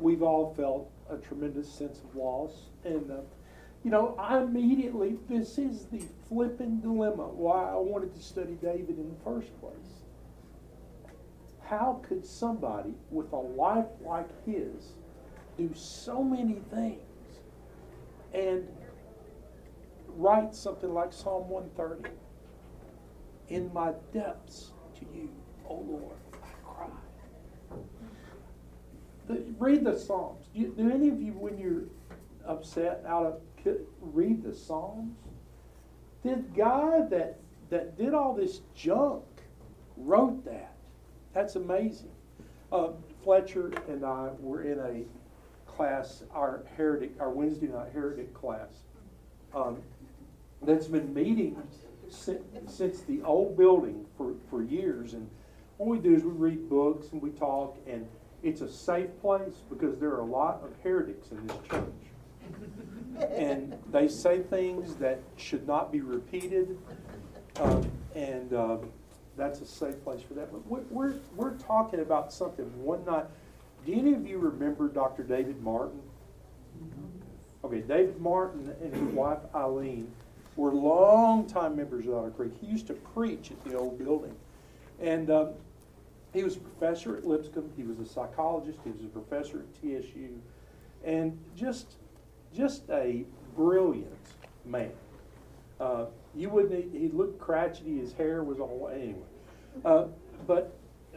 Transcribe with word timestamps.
we've 0.00 0.22
all 0.22 0.54
felt 0.54 0.90
a 1.10 1.16
tremendous 1.16 1.70
sense 1.70 2.00
of 2.00 2.16
loss. 2.16 2.52
And, 2.84 3.10
uh, 3.10 3.20
you 3.84 3.90
know, 3.90 4.14
I 4.18 4.38
immediately, 4.38 5.18
this 5.28 5.58
is 5.58 5.86
the 5.86 6.02
flipping 6.28 6.80
dilemma 6.80 7.28
why 7.28 7.70
I 7.70 7.76
wanted 7.76 8.14
to 8.14 8.22
study 8.22 8.56
David 8.60 8.98
in 8.98 9.10
the 9.10 9.24
first 9.24 9.48
place. 9.60 10.02
How 11.62 12.00
could 12.06 12.26
somebody 12.26 12.94
with 13.10 13.32
a 13.32 13.36
life 13.36 13.86
like 14.04 14.28
his 14.44 14.92
do 15.56 15.70
so 15.74 16.22
many 16.22 16.60
things 16.72 17.00
and 18.32 18.66
write 20.08 20.54
something 20.54 20.92
like 20.92 21.12
Psalm 21.12 21.48
130? 21.48 22.10
In 23.48 23.72
my 23.72 23.92
depths 24.12 24.70
to 24.98 25.06
you, 25.14 25.28
O 25.68 25.74
Lord, 25.74 26.16
I 26.32 26.36
cry. 26.64 26.88
Read 29.58 29.84
the 29.84 29.98
Psalms. 29.98 30.46
Do, 30.54 30.66
do 30.68 30.90
any 30.90 31.08
of 31.08 31.20
you, 31.20 31.32
when 31.32 31.58
you're 31.58 31.84
upset, 32.46 33.04
out 33.06 33.26
of 33.26 33.40
read 34.00 34.42
the 34.42 34.54
Psalms? 34.54 35.16
The 36.22 36.42
guy 36.54 37.02
that 37.10 37.38
that 37.70 37.96
did 37.96 38.14
all 38.14 38.34
this 38.34 38.60
junk 38.74 39.24
wrote 39.96 40.44
that. 40.44 40.74
That's 41.32 41.56
amazing. 41.56 42.10
Uh, 42.72 42.88
Fletcher 43.22 43.72
and 43.88 44.04
I 44.04 44.30
were 44.40 44.62
in 44.62 44.78
a 44.78 45.70
class, 45.70 46.24
our 46.34 46.64
heretic, 46.76 47.12
our 47.20 47.30
Wednesday 47.30 47.68
night 47.68 47.90
heretic 47.92 48.34
class, 48.34 48.82
um, 49.54 49.78
that's 50.62 50.86
been 50.86 51.12
meeting 51.14 51.56
since, 52.08 52.42
since 52.66 53.00
the 53.02 53.22
old 53.22 53.56
building 53.56 54.04
for, 54.16 54.34
for 54.50 54.62
years. 54.62 55.14
And 55.14 55.28
what 55.76 55.88
we 55.88 55.98
do 55.98 56.14
is 56.14 56.24
we 56.24 56.30
read 56.30 56.68
books 56.68 57.08
and 57.12 57.22
we 57.22 57.30
talk, 57.30 57.78
and 57.86 58.06
it's 58.42 58.60
a 58.60 58.70
safe 58.70 59.10
place 59.20 59.54
because 59.68 59.98
there 59.98 60.10
are 60.10 60.20
a 60.20 60.24
lot 60.24 60.60
of 60.62 60.72
heretics 60.82 61.30
in 61.30 61.46
this 61.46 61.56
church. 61.68 61.84
and 63.30 63.76
they 63.92 64.08
say 64.08 64.40
things 64.40 64.94
that 64.96 65.20
should 65.36 65.66
not 65.66 65.92
be 65.92 66.00
repeated, 66.00 66.78
um, 67.56 67.90
and 68.14 68.52
uh, 68.52 68.78
that's 69.36 69.60
a 69.60 69.66
safe 69.66 70.02
place 70.04 70.22
for 70.22 70.34
that. 70.34 70.50
But 70.50 70.66
we're, 70.66 70.82
we're, 70.90 71.14
we're 71.36 71.54
talking 71.58 72.00
about 72.00 72.32
something 72.32 72.64
one 72.82 73.04
night. 73.04 73.26
Do 73.86 73.92
any 73.92 74.12
of 74.14 74.26
you 74.26 74.38
remember 74.38 74.88
Dr. 74.88 75.22
David 75.22 75.62
Martin? 75.62 76.00
Okay, 77.64 77.80
David 77.80 78.20
Martin 78.20 78.74
and 78.82 78.94
his 78.94 79.12
wife 79.14 79.38
Eileen 79.54 80.10
were 80.56 80.72
longtime 80.72 81.76
members 81.76 82.06
of 82.06 82.14
Otter 82.14 82.30
Creek. 82.30 82.52
He 82.60 82.66
used 82.66 82.86
to 82.88 82.94
preach 82.94 83.50
at 83.50 83.64
the 83.64 83.76
old 83.76 83.98
building. 83.98 84.34
And 85.00 85.30
um, 85.30 85.50
he 86.32 86.44
was 86.44 86.56
a 86.56 86.60
professor 86.60 87.16
at 87.16 87.26
Lipscomb. 87.26 87.70
He 87.76 87.82
was 87.82 87.98
a 87.98 88.06
psychologist. 88.06 88.78
He 88.84 88.90
was 88.90 89.02
a 89.02 89.08
professor 89.08 89.60
at 89.60 89.74
TSU. 89.74 90.40
And 91.04 91.38
just, 91.56 91.94
just 92.54 92.88
a 92.90 93.24
brilliant 93.56 94.34
man. 94.64 94.92
Uh, 95.80 96.06
you 96.34 96.48
wouldn't, 96.50 96.94
he 96.94 97.08
looked 97.08 97.40
crotchety. 97.40 97.98
His 97.98 98.12
hair 98.12 98.44
was 98.44 98.60
all, 98.60 98.90
anyway. 98.92 99.16
Uh, 99.84 100.06
but, 100.46 100.76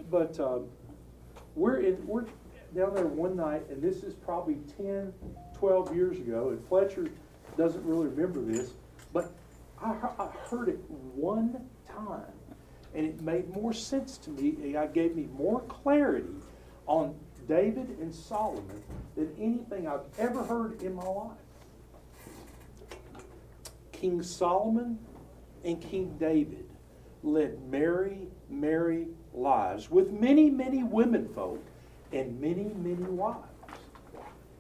but 0.09 0.39
um, 0.39 0.65
we're, 1.55 1.81
in, 1.81 2.07
we're 2.07 2.25
down 2.75 2.95
there 2.95 3.05
one 3.05 3.35
night, 3.35 3.63
and 3.69 3.81
this 3.81 4.03
is 4.03 4.15
probably 4.15 4.57
10, 4.77 5.13
12 5.53 5.95
years 5.95 6.17
ago, 6.17 6.49
and 6.49 6.67
Fletcher 6.67 7.07
doesn't 7.57 7.85
really 7.85 8.07
remember 8.07 8.41
this, 8.41 8.73
but 9.11 9.31
I, 9.81 9.91
I 10.17 10.29
heard 10.49 10.69
it 10.69 10.79
one 10.89 11.63
time, 11.87 12.31
and 12.95 13.05
it 13.05 13.21
made 13.21 13.49
more 13.49 13.73
sense 13.73 14.17
to 14.19 14.29
me. 14.29 14.49
It 14.61 14.93
gave 14.93 15.15
me 15.15 15.27
more 15.35 15.61
clarity 15.61 16.35
on 16.85 17.15
David 17.47 17.97
and 17.99 18.13
Solomon 18.13 18.83
than 19.15 19.33
anything 19.39 19.87
I've 19.87 20.05
ever 20.17 20.43
heard 20.43 20.81
in 20.81 20.95
my 20.95 21.03
life. 21.03 21.37
King 23.91 24.21
Solomon 24.21 24.99
and 25.63 25.81
King 25.81 26.15
David 26.19 26.65
led 27.23 27.61
merry, 27.69 28.27
merry 28.49 29.07
lives 29.33 29.89
with 29.89 30.11
many, 30.11 30.49
many 30.49 30.83
women 30.83 31.27
folk 31.33 31.63
and 32.11 32.39
many, 32.39 32.71
many 32.75 33.03
wives. 33.03 33.47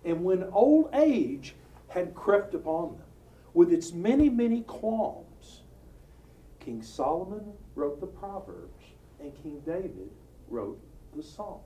And 0.05 0.23
when 0.23 0.43
old 0.51 0.89
age 0.93 1.55
had 1.89 2.15
crept 2.15 2.53
upon 2.55 2.93
them, 2.93 3.03
with 3.53 3.71
its 3.71 3.93
many, 3.93 4.29
many 4.29 4.61
qualms, 4.61 5.61
King 6.59 6.81
Solomon 6.81 7.53
wrote 7.75 7.99
the 7.99 8.07
Proverbs, 8.07 8.83
and 9.19 9.33
King 9.41 9.61
David 9.65 10.09
wrote 10.49 10.79
the 11.15 11.23
Psalms. 11.23 11.63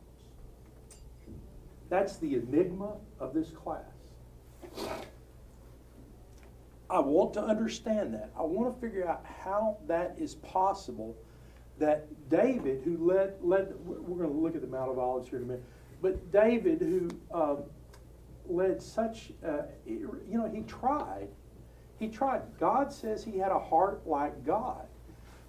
That's 1.90 2.18
the 2.18 2.36
enigma 2.36 2.94
of 3.20 3.34
this 3.34 3.50
class. 3.50 3.84
I 6.90 7.00
want 7.00 7.34
to 7.34 7.42
understand 7.42 8.14
that. 8.14 8.32
I 8.38 8.44
want 8.44 8.74
to 8.74 8.82
figure 8.82 9.08
out 9.08 9.26
how 9.26 9.78
that 9.88 10.16
is 10.18 10.36
possible 10.36 11.16
that 11.80 12.08
David, 12.30 12.82
who 12.84 12.98
led, 12.98 13.36
led 13.42 13.74
we're 13.86 14.18
going 14.18 14.30
to 14.30 14.42
look 14.42 14.56
at 14.56 14.62
the 14.62 14.68
Mount 14.68 14.90
of 14.90 14.98
Olives 14.98 15.30
here 15.30 15.40
in 15.40 15.44
a 15.44 15.48
minute, 15.48 15.64
but 16.02 16.32
David, 16.32 16.80
who 16.80 17.10
um, 17.34 17.64
led 18.48 18.82
such, 18.82 19.32
uh, 19.46 19.64
you 19.86 20.22
know, 20.32 20.50
he 20.50 20.62
tried. 20.62 21.28
He 22.00 22.08
tried. 22.08 22.42
God 22.60 22.92
says 22.94 23.24
he 23.24 23.38
had 23.38 23.52
a 23.52 23.60
heart 23.60 24.02
like 24.06 24.46
God, 24.46 24.87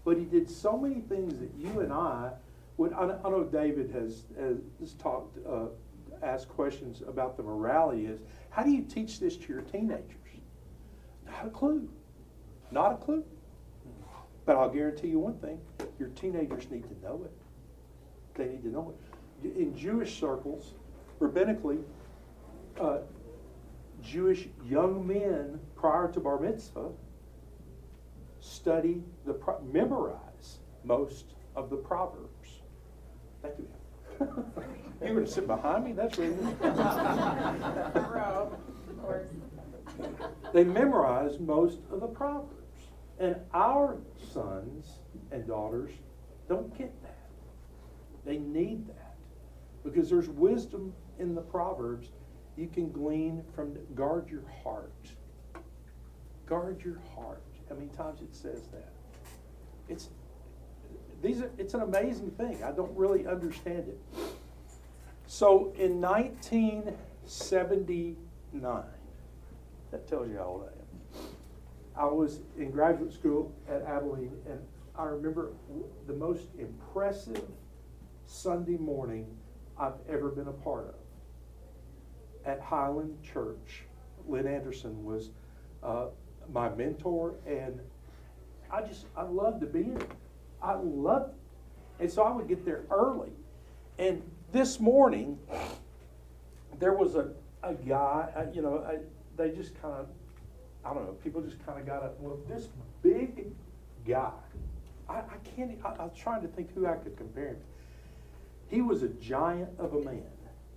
but 0.09 0.17
he 0.17 0.25
did 0.25 0.49
so 0.49 0.75
many 0.75 1.03
things 1.03 1.39
that 1.39 1.51
you 1.59 1.81
and 1.81 1.93
I 1.93 2.31
would. 2.79 2.95
I 2.95 3.05
know 3.29 3.45
David 3.45 3.91
has, 3.91 4.23
has 4.81 4.95
talked, 4.95 5.37
uh, 5.47 5.67
asked 6.23 6.49
questions 6.49 7.03
about 7.07 7.37
the 7.37 7.43
morality. 7.43 8.07
Is 8.07 8.19
how 8.49 8.63
do 8.63 8.71
you 8.71 8.81
teach 8.85 9.21
this 9.21 9.37
to 9.37 9.53
your 9.53 9.61
teenagers? 9.61 10.15
Not 11.27 11.45
a 11.45 11.51
clue. 11.51 11.91
Not 12.71 12.93
a 12.93 12.97
clue. 12.97 13.23
But 14.47 14.57
I'll 14.57 14.71
guarantee 14.71 15.09
you 15.09 15.19
one 15.19 15.37
thing: 15.41 15.61
your 15.99 16.09
teenagers 16.09 16.71
need 16.71 16.89
to 16.89 17.07
know 17.07 17.21
it. 17.27 17.33
They 18.35 18.47
need 18.47 18.63
to 18.63 18.71
know 18.71 18.95
it. 19.45 19.57
In 19.59 19.77
Jewish 19.77 20.19
circles, 20.19 20.73
rabbinically, 21.21 21.83
uh, 22.81 23.01
Jewish 24.03 24.49
young 24.67 25.07
men 25.07 25.61
prior 25.77 26.11
to 26.13 26.19
bar 26.19 26.41
mitzvah 26.41 26.93
study 28.41 29.03
the 29.26 29.37
memorize 29.72 30.59
most 30.84 31.34
of 31.56 31.71
the 31.71 31.76
proverbs. 31.76 32.60
Thank 33.43 33.54
you. 33.59 33.69
You're 35.00 35.15
going 35.15 35.25
to 35.25 35.31
sit 35.31 35.47
behind 35.47 35.84
me. 35.84 35.93
That's 35.93 36.19
really. 36.19 36.37
they 40.53 40.65
memorize 40.65 41.38
most 41.38 41.78
of 41.91 42.00
the 42.00 42.06
proverbs, 42.06 42.88
and 43.19 43.37
our 43.54 43.99
sons 44.32 44.99
and 45.31 45.47
daughters 45.47 45.91
don't 46.49 46.76
get 46.76 46.93
that. 47.03 47.28
They 48.25 48.38
need 48.38 48.88
that 48.88 49.15
because 49.84 50.10
there's 50.10 50.28
wisdom 50.28 50.93
in 51.19 51.34
the 51.34 51.41
proverbs 51.41 52.09
you 52.56 52.66
can 52.66 52.91
glean 52.91 53.44
from 53.55 53.76
guard 53.94 54.28
your 54.28 54.44
heart. 54.65 54.93
Guard 56.47 56.82
your 56.84 57.00
heart. 57.15 57.43
How 57.69 57.75
many 57.75 57.89
times 57.89 58.23
it 58.23 58.34
says 58.34 58.62
that? 58.73 58.89
It's 59.89 60.09
these 61.23 61.43
are, 61.43 61.51
it's 61.59 61.75
an 61.75 61.83
amazing 61.83 62.31
thing. 62.33 62.62
I 62.62 62.71
don't 62.71 62.97
really 62.97 63.27
understand 63.27 63.89
it. 63.89 63.99
So 65.27 65.73
in 65.77 66.01
1979, 66.01 68.84
that 69.91 70.06
tells 70.09 70.29
you 70.29 70.37
how 70.37 70.45
old 70.45 70.65
I 70.65 70.67
am. 70.67 70.73
I 71.97 72.05
was 72.06 72.41
in 72.56 72.71
graduate 72.71 73.12
school 73.12 73.53
at 73.69 73.83
Abilene, 73.83 74.37
and 74.49 74.61
I 74.97 75.03
remember 75.05 75.50
the 76.06 76.12
most 76.12 76.47
impressive 76.59 77.43
Sunday 78.27 78.77
morning 78.77 79.27
I've 79.79 79.99
ever 80.09 80.29
been 80.29 80.49
a 80.49 80.53
part 80.53 80.89
of 80.89 80.95
at 82.44 82.61
Highland 82.61 83.17
Church. 83.23 83.85
Lynn 84.26 84.47
Anderson 84.47 85.05
was 85.05 85.31
uh, 85.82 86.06
my 86.53 86.69
mentor, 86.71 87.35
and 87.47 87.81
I 88.71 88.83
just 88.83 89.06
I 89.17 89.23
loved 89.23 89.61
to 89.61 89.67
be 89.67 89.81
in. 89.81 90.03
I 90.62 90.75
loved 90.75 91.31
it, 91.31 92.03
and 92.03 92.11
so 92.11 92.23
I 92.23 92.33
would 92.33 92.49
get 92.49 92.65
there 92.65 92.83
early. 92.91 93.33
And 93.99 94.23
this 94.53 94.81
morning, 94.81 95.39
there 96.79 96.95
was 96.95 97.15
a 97.15 97.31
a 97.62 97.75
guy. 97.75 98.29
Uh, 98.37 98.47
you 98.53 98.62
know, 98.62 98.85
they 99.37 99.50
just 99.50 99.81
kind 99.81 99.95
of 99.95 100.09
I 100.85 100.95
don't 100.95 101.05
know. 101.05 101.12
People 101.25 101.43
just 101.43 101.65
kind 101.67 101.79
of 101.79 101.87
got 101.87 102.03
up. 102.03 102.19
Well, 102.21 102.39
this 102.49 102.69
big 103.03 103.47
guy. 104.06 104.31
I, 105.09 105.17
I 105.17 105.37
can't. 105.56 105.79
I, 105.85 106.05
was 106.05 106.17
trying 106.17 106.43
to 106.43 106.49
think 106.49 106.75
who 106.75 106.87
I 106.87 106.94
could 106.94 107.17
compare 107.17 107.49
him. 107.49 107.56
He 108.69 108.83
was 108.83 109.03
a 109.03 109.09
giant 109.09 109.71
of 109.79 109.94
a 109.94 110.01
man. 110.01 110.23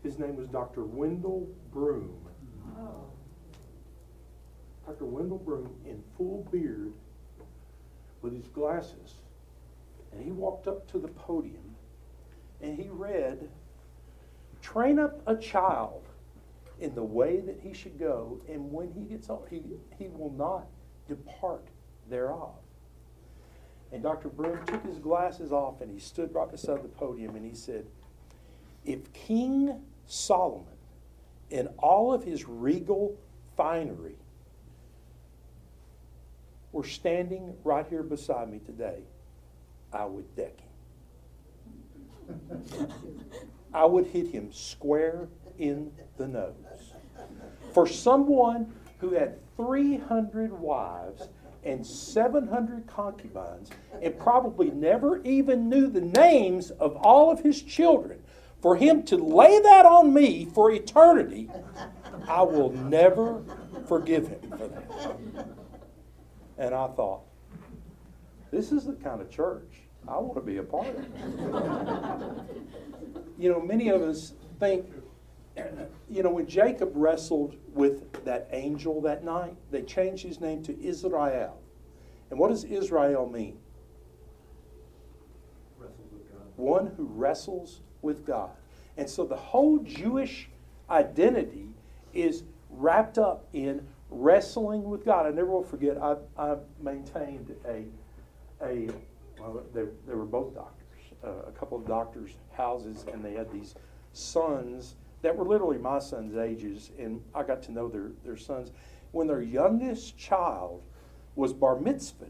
His 0.03 0.17
name 0.17 0.35
was 0.35 0.47
Dr. 0.47 0.83
Wendell 0.83 1.47
Broom. 1.71 2.15
Oh. 2.79 3.10
Dr. 4.85 5.05
Wendell 5.05 5.37
Broom 5.37 5.75
in 5.85 6.01
full 6.17 6.47
beard 6.51 6.93
with 8.21 8.35
his 8.35 8.47
glasses. 8.47 9.15
And 10.11 10.23
he 10.23 10.31
walked 10.31 10.67
up 10.67 10.89
to 10.91 10.99
the 10.99 11.07
podium 11.07 11.75
and 12.61 12.77
he 12.77 12.89
read, 12.89 13.49
Train 14.61 14.99
up 14.99 15.21
a 15.25 15.35
child 15.35 16.03
in 16.79 16.93
the 16.95 17.03
way 17.03 17.39
that 17.39 17.59
he 17.61 17.73
should 17.73 17.97
go, 17.99 18.39
and 18.49 18.71
when 18.71 18.91
he 18.91 19.01
gets 19.01 19.29
old, 19.29 19.47
he, 19.49 19.61
he 19.97 20.07
will 20.07 20.31
not 20.31 20.67
depart 21.07 21.67
thereof. 22.09 22.55
And 23.91 24.01
Dr. 24.01 24.29
Broom 24.29 24.65
took 24.65 24.85
his 24.85 24.97
glasses 24.97 25.51
off 25.51 25.81
and 25.81 25.91
he 25.91 25.99
stood 25.99 26.33
right 26.33 26.49
beside 26.49 26.83
the 26.83 26.87
podium 26.87 27.35
and 27.35 27.45
he 27.45 27.53
said, 27.53 27.85
If 28.85 29.11
King 29.13 29.81
Solomon, 30.07 30.65
in 31.49 31.67
all 31.79 32.13
of 32.13 32.23
his 32.23 32.47
regal 32.47 33.17
finery, 33.57 34.15
were 36.71 36.83
standing 36.83 37.55
right 37.63 37.85
here 37.89 38.03
beside 38.03 38.49
me 38.49 38.59
today, 38.59 38.99
I 39.91 40.05
would 40.05 40.35
deck 40.35 40.53
him. 42.27 42.87
I 43.73 43.85
would 43.85 44.07
hit 44.07 44.27
him 44.27 44.51
square 44.51 45.27
in 45.57 45.91
the 46.17 46.27
nose. 46.27 46.53
For 47.73 47.87
someone 47.87 48.73
who 48.99 49.13
had 49.13 49.37
300 49.57 50.51
wives 50.51 51.27
and 51.63 51.85
700 51.85 52.87
concubines 52.87 53.69
and 54.01 54.17
probably 54.17 54.71
never 54.71 55.21
even 55.23 55.69
knew 55.69 55.87
the 55.87 56.01
names 56.01 56.71
of 56.71 56.95
all 56.97 57.31
of 57.31 57.41
his 57.41 57.61
children, 57.61 58.21
for 58.61 58.75
him 58.75 59.03
to 59.03 59.17
lay 59.17 59.59
that 59.59 59.85
on 59.85 60.13
me 60.13 60.45
for 60.45 60.71
eternity, 60.71 61.49
I 62.27 62.43
will 62.43 62.71
never 62.71 63.41
forgive 63.87 64.27
him 64.27 64.41
for 64.51 64.67
that. 64.67 65.47
And 66.61 66.75
I 66.75 66.87
thought, 66.89 67.21
this 68.51 68.71
is 68.71 68.85
the 68.85 68.93
kind 68.93 69.19
of 69.19 69.31
church 69.31 69.81
I 70.07 70.19
want 70.19 70.35
to 70.35 70.41
be 70.41 70.57
a 70.57 70.63
part 70.63 70.89
of. 70.89 72.45
you 73.39 73.51
know, 73.51 73.59
many 73.59 73.89
of 73.89 74.03
us 74.03 74.33
think, 74.59 74.85
you 76.07 76.21
know, 76.21 76.29
when 76.29 76.45
Jacob 76.45 76.91
wrestled 76.93 77.55
with 77.73 78.23
that 78.25 78.47
angel 78.51 79.01
that 79.01 79.23
night, 79.23 79.55
they 79.71 79.81
changed 79.81 80.23
his 80.23 80.39
name 80.39 80.61
to 80.61 80.79
Israel. 80.79 81.59
And 82.29 82.37
what 82.37 82.49
does 82.49 82.63
Israel 82.63 83.27
mean? 83.27 83.57
One 86.57 86.93
who 86.95 87.05
wrestles 87.05 87.81
with 88.03 88.23
God. 88.23 88.51
And 88.97 89.09
so 89.09 89.25
the 89.25 89.35
whole 89.35 89.79
Jewish 89.79 90.47
identity 90.91 91.69
is 92.13 92.43
wrapped 92.69 93.17
up 93.17 93.47
in 93.51 93.87
wrestling 94.11 94.83
with 94.83 95.05
God. 95.05 95.25
I 95.25 95.29
never 95.29 95.49
will 95.49 95.63
forget, 95.63 95.97
I, 95.97 96.15
I 96.37 96.57
maintained 96.81 97.55
a, 97.65 97.85
a 98.63 98.89
well, 99.39 99.63
they, 99.73 99.85
they 100.07 100.13
were 100.13 100.25
both 100.25 100.53
doctors, 100.53 101.01
uh, 101.23 101.47
a 101.47 101.51
couple 101.51 101.77
of 101.77 101.87
doctors' 101.87 102.35
houses, 102.51 103.05
and 103.11 103.23
they 103.23 103.33
had 103.33 103.51
these 103.51 103.73
sons 104.13 104.95
that 105.21 105.35
were 105.35 105.45
literally 105.45 105.77
my 105.77 105.99
son's 105.99 106.35
ages, 106.35 106.91
and 106.99 107.21
I 107.33 107.43
got 107.43 107.63
to 107.63 107.71
know 107.71 107.87
their, 107.87 108.11
their 108.23 108.37
sons. 108.37 108.71
When 109.11 109.27
their 109.27 109.41
youngest 109.41 110.17
child 110.17 110.83
was 111.35 111.53
bar 111.53 111.75
mitzvahed, 111.75 112.29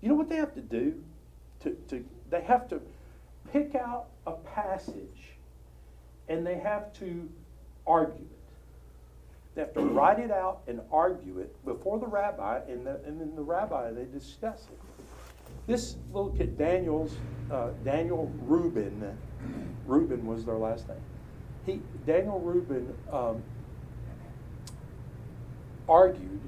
you 0.00 0.08
know 0.08 0.14
what 0.14 0.28
they 0.28 0.36
have 0.36 0.54
to 0.54 0.60
do? 0.60 1.02
To, 1.60 1.70
to, 1.88 2.04
they 2.30 2.42
have 2.42 2.68
to 2.68 2.80
pick 3.52 3.74
out 3.74 4.06
a 4.26 4.32
passage 4.32 5.36
and 6.28 6.46
they 6.46 6.58
have 6.58 6.92
to 6.94 7.28
argue. 7.86 8.26
They 9.54 9.60
have 9.60 9.74
to 9.74 9.80
write 9.80 10.18
it 10.18 10.30
out 10.30 10.62
and 10.66 10.80
argue 10.90 11.38
it 11.38 11.64
before 11.64 11.98
the 11.98 12.06
rabbi, 12.06 12.60
and, 12.68 12.86
the, 12.86 13.00
and 13.06 13.20
then 13.20 13.34
the 13.36 13.42
rabbi, 13.42 13.92
they 13.92 14.04
discuss 14.04 14.68
it. 14.70 14.78
This 15.66 15.96
little 16.12 16.30
kid, 16.30 16.58
Daniel's, 16.58 17.16
uh, 17.50 17.68
Daniel 17.84 18.30
Rubin, 18.46 19.16
Rubin 19.86 20.26
was 20.26 20.44
their 20.44 20.56
last 20.56 20.88
name. 20.88 20.98
He, 21.64 21.80
Daniel 22.04 22.40
Rubin 22.40 22.92
um, 23.10 23.42
argued 25.88 26.40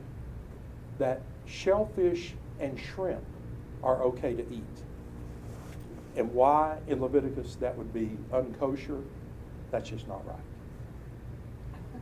that 0.99 1.23
shellfish 1.47 2.35
and 2.61 2.79
shrimp 2.79 3.25
are 3.83 4.03
okay 4.03 4.35
to 4.35 4.43
eat. 4.53 4.63
And 6.17 6.33
why 6.33 6.79
in 6.89 7.01
Leviticus 7.01 7.57
that 7.57 7.77
would 7.77 7.93
be 7.93 8.17
unkosher, 8.33 9.03
that's 9.71 9.91
just 9.91 10.09
not 10.09 10.27
right. 10.27 10.46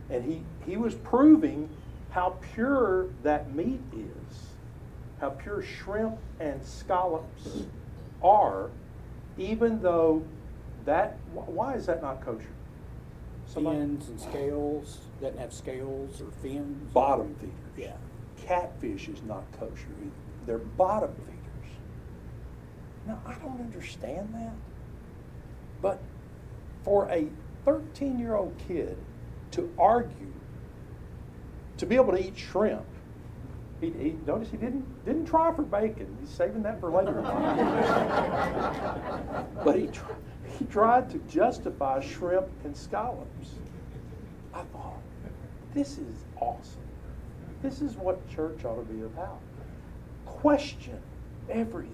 And 0.09 0.23
he, 0.23 0.41
he 0.65 0.77
was 0.77 0.95
proving 0.95 1.69
how 2.11 2.37
pure 2.53 3.07
that 3.23 3.53
meat 3.53 3.81
is, 3.93 4.37
how 5.19 5.31
pure 5.31 5.61
shrimp 5.61 6.17
and 6.39 6.63
scallops 6.65 7.63
are, 8.23 8.69
even 9.37 9.81
though 9.81 10.23
that, 10.85 11.17
why 11.33 11.73
is 11.73 11.87
that 11.87 12.01
not 12.01 12.23
kosher? 12.23 12.45
Somebody? 13.47 13.79
Fins 13.79 14.09
and 14.09 14.19
scales, 14.19 14.99
doesn't 15.21 15.39
have 15.39 15.53
scales 15.53 16.21
or 16.21 16.31
fins. 16.41 16.91
Bottom 16.93 17.35
feeders. 17.35 17.53
Yeah. 17.77 17.95
Catfish 18.45 19.07
is 19.07 19.21
not 19.23 19.43
kosher 19.59 19.87
either. 20.01 20.11
They're 20.45 20.57
bottom 20.57 21.13
feeders. 21.13 21.75
Now, 23.07 23.21
I 23.25 23.33
don't 23.33 23.59
understand 23.59 24.33
that. 24.33 24.53
But 25.81 26.01
for 26.83 27.09
a 27.09 27.27
13 27.65 28.19
year 28.19 28.35
old 28.35 28.55
kid 28.67 28.97
to 29.55 29.73
argue, 29.79 30.33
to 31.77 31.85
be 31.85 31.95
able 31.95 32.11
to 32.11 32.27
eat 32.27 32.37
shrimp, 32.37 32.85
he, 33.79 33.89
he 33.91 34.15
notice 34.25 34.49
he 34.49 34.57
didn't 34.57 35.05
didn't 35.05 35.25
try 35.25 35.53
for 35.53 35.63
bacon. 35.63 36.17
He's 36.19 36.29
saving 36.29 36.63
that 36.63 36.79
for 36.79 36.91
later. 36.91 37.13
but 39.63 39.75
he 39.75 39.89
he 40.57 40.65
tried 40.65 41.09
to 41.09 41.17
justify 41.29 41.99
shrimp 42.01 42.47
and 42.63 42.75
scallops. 42.75 43.55
I 44.53 44.63
thought, 44.63 45.01
this 45.73 45.97
is 45.97 46.25
awesome. 46.39 46.81
This 47.61 47.81
is 47.81 47.95
what 47.95 48.27
church 48.29 48.63
ought 48.63 48.75
to 48.75 48.93
be 48.93 49.01
about. 49.01 49.39
Question 50.25 50.99
everything 51.49 51.91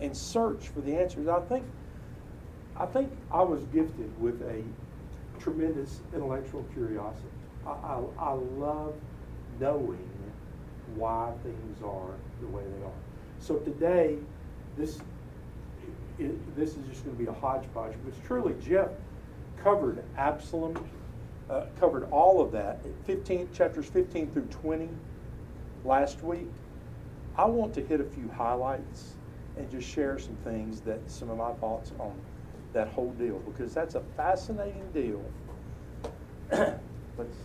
and 0.00 0.16
search 0.16 0.68
for 0.68 0.80
the 0.80 0.94
answers. 0.94 1.28
I 1.28 1.40
think 1.40 1.64
I 2.76 2.86
think 2.86 3.10
I 3.32 3.42
was 3.42 3.62
gifted 3.72 4.18
with 4.20 4.40
a 4.42 4.62
tremendous 5.38 6.00
intellectual 6.14 6.64
curiosity. 6.74 7.28
I, 7.66 7.70
I, 7.70 8.00
I 8.18 8.32
love 8.32 8.94
knowing 9.60 10.08
why 10.94 11.32
things 11.42 11.82
are 11.82 12.14
the 12.40 12.46
way 12.48 12.62
they 12.78 12.84
are. 12.84 12.92
So 13.40 13.56
today, 13.56 14.16
this 14.76 14.98
it, 16.18 16.56
this 16.56 16.70
is 16.70 16.86
just 16.88 17.04
going 17.04 17.16
to 17.16 17.22
be 17.22 17.28
a 17.28 17.32
hodgepodge, 17.32 17.92
but 18.04 18.12
it's 18.12 18.26
truly 18.26 18.54
Jeff 18.60 18.88
covered 19.62 20.02
Absalom, 20.16 20.76
uh, 21.48 21.66
covered 21.78 22.08
all 22.10 22.40
of 22.40 22.52
that, 22.52 22.80
15 23.06 23.50
chapters 23.52 23.86
15 23.86 24.30
through 24.30 24.46
20 24.46 24.88
last 25.84 26.22
week. 26.22 26.48
I 27.36 27.44
want 27.44 27.72
to 27.74 27.80
hit 27.80 28.00
a 28.00 28.04
few 28.04 28.28
highlights 28.28 29.14
and 29.56 29.70
just 29.70 29.88
share 29.88 30.18
some 30.18 30.36
things 30.36 30.80
that 30.82 31.08
some 31.10 31.30
of 31.30 31.38
my 31.38 31.52
thoughts 31.54 31.92
on 31.98 32.14
that 32.72 32.88
whole 32.88 33.10
deal 33.12 33.38
because 33.40 33.74
that's 33.74 33.94
a 33.94 34.00
fascinating 34.16 34.90
deal. 34.92 35.22
let's, 36.50 36.60
let's, 37.18 37.36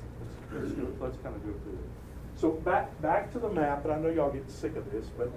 let's, 0.54 0.72
do 0.72 0.84
it, 0.84 1.02
let's 1.02 1.18
kind 1.18 1.36
of 1.36 1.44
go 1.46 1.54
through 1.64 1.74
it. 1.74 1.90
So 2.36 2.52
back 2.52 3.02
back 3.02 3.32
to 3.34 3.40
the 3.40 3.50
map, 3.50 3.86
and 3.86 3.94
I 3.94 3.98
know 3.98 4.10
y'all 4.10 4.32
get 4.32 4.50
sick 4.50 4.76
of 4.76 4.92
this, 4.92 5.08
but 5.18 5.32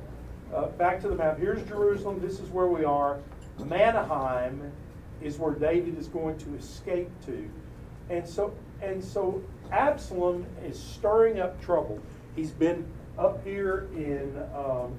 uh, 0.54 0.68
back 0.68 1.00
to 1.02 1.08
the 1.08 1.14
map. 1.14 1.38
Here's 1.38 1.62
Jerusalem. 1.68 2.20
This 2.20 2.40
is 2.40 2.48
where 2.50 2.66
we 2.66 2.84
are. 2.84 3.20
Mahanaim 3.58 4.72
is 5.22 5.38
where 5.38 5.54
David 5.54 5.98
is 5.98 6.08
going 6.08 6.38
to 6.38 6.54
escape 6.56 7.10
to, 7.26 7.48
and 8.10 8.26
so 8.26 8.54
and 8.82 9.02
so 9.02 9.42
Absalom 9.72 10.46
is 10.64 10.78
stirring 10.78 11.40
up 11.40 11.60
trouble. 11.62 12.00
He's 12.34 12.50
been 12.50 12.86
up 13.18 13.42
here 13.44 13.88
in 13.94 14.36
um, 14.54 14.94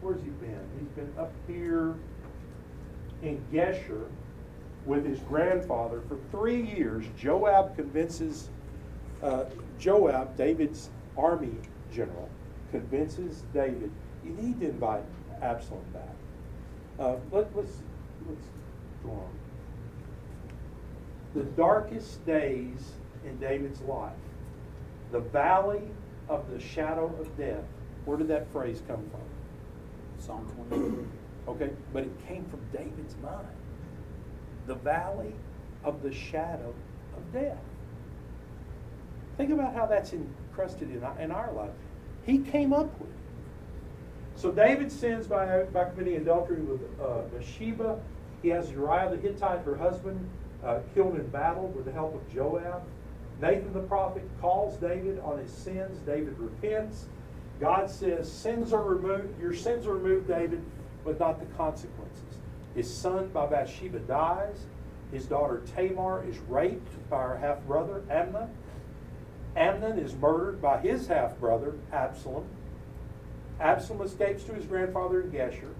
where's 0.00 0.22
he 0.22 0.30
been? 0.30 0.60
He's 0.78 0.88
been 0.90 1.12
up 1.18 1.32
here 1.46 1.94
in 3.22 3.42
Geshur 3.52 4.06
with 4.86 5.04
his 5.04 5.18
grandfather 5.20 6.02
for 6.08 6.18
three 6.30 6.62
years. 6.62 7.04
Joab 7.16 7.76
convinces 7.76 8.48
uh, 9.22 9.44
Joab, 9.78 10.36
David's 10.36 10.90
army 11.16 11.56
general, 11.92 12.28
convinces 12.70 13.42
David, 13.52 13.90
you 14.24 14.30
need 14.32 14.60
to 14.60 14.68
invite 14.68 15.02
Absalom 15.42 15.84
back. 15.92 16.14
Uh, 16.98 17.16
let, 17.30 17.44
us 17.44 17.50
let's, 17.54 17.72
let's 18.28 18.46
go 19.04 19.10
on. 19.10 19.30
The 21.34 21.44
darkest 21.44 22.24
days 22.26 22.92
in 23.24 23.38
David's 23.38 23.80
life, 23.82 24.12
the 25.12 25.20
valley 25.20 25.82
of 26.28 26.50
the 26.50 26.60
shadow 26.60 27.06
of 27.20 27.36
death. 27.36 27.64
Where 28.04 28.16
did 28.16 28.28
that 28.28 28.50
phrase 28.52 28.82
come 28.88 29.02
from? 29.10 29.20
Psalm 30.18 30.46
20. 30.70 31.06
Okay, 31.48 31.70
but 31.92 32.02
it 32.02 32.28
came 32.28 32.44
from 32.44 32.60
David's 32.72 33.16
mind. 33.22 33.46
The 34.66 34.74
valley 34.74 35.32
of 35.82 36.02
the 36.02 36.12
shadow 36.12 36.74
of 37.16 37.32
death. 37.32 37.56
Think 39.38 39.50
about 39.50 39.72
how 39.74 39.86
that's 39.86 40.12
encrusted 40.12 40.90
in, 40.90 41.02
in 41.22 41.30
our 41.30 41.50
life. 41.52 41.70
He 42.26 42.38
came 42.38 42.72
up 42.72 42.98
with 43.00 43.08
it. 43.08 43.14
So 44.34 44.52
David 44.52 44.92
sins 44.92 45.26
by, 45.26 45.62
by 45.64 45.84
committing 45.90 46.16
adultery 46.16 46.60
with 46.60 46.80
uh, 47.00 47.22
Bathsheba. 47.32 47.98
He 48.42 48.48
has 48.50 48.70
Uriah 48.70 49.10
the 49.10 49.16
Hittite, 49.16 49.64
her 49.64 49.76
husband, 49.76 50.28
uh, 50.62 50.80
killed 50.94 51.16
in 51.16 51.26
battle 51.28 51.68
with 51.68 51.86
the 51.86 51.92
help 51.92 52.14
of 52.14 52.32
Joab. 52.32 52.82
Nathan 53.40 53.72
the 53.72 53.80
prophet 53.80 54.28
calls 54.40 54.76
David 54.76 55.18
on 55.20 55.38
his 55.38 55.50
sins. 55.50 55.98
David 56.04 56.38
repents. 56.38 57.06
God 57.60 57.90
says, 57.90 58.30
Sins 58.30 58.72
are 58.72 58.82
removed, 58.82 59.40
your 59.40 59.54
sins 59.54 59.86
are 59.86 59.94
removed, 59.94 60.28
David, 60.28 60.62
but 61.04 61.18
not 61.18 61.40
the 61.40 61.46
consequences. 61.56 62.22
His 62.74 62.92
son 62.92 63.28
by 63.28 63.46
Bathsheba 63.46 64.00
dies. 64.00 64.66
His 65.12 65.26
daughter 65.26 65.62
Tamar 65.74 66.24
is 66.28 66.38
raped 66.48 67.08
by 67.08 67.22
her 67.22 67.38
half 67.38 67.62
brother 67.66 68.02
Amnon. 68.10 68.50
Amnon 69.56 69.98
is 69.98 70.14
murdered 70.14 70.60
by 70.60 70.78
his 70.78 71.06
half 71.06 71.38
brother 71.40 71.74
Absalom. 71.92 72.44
Absalom 73.60 74.02
escapes 74.02 74.44
to 74.44 74.54
his 74.54 74.66
grandfather 74.66 75.22
in 75.22 75.32
Geshur. 75.32 75.72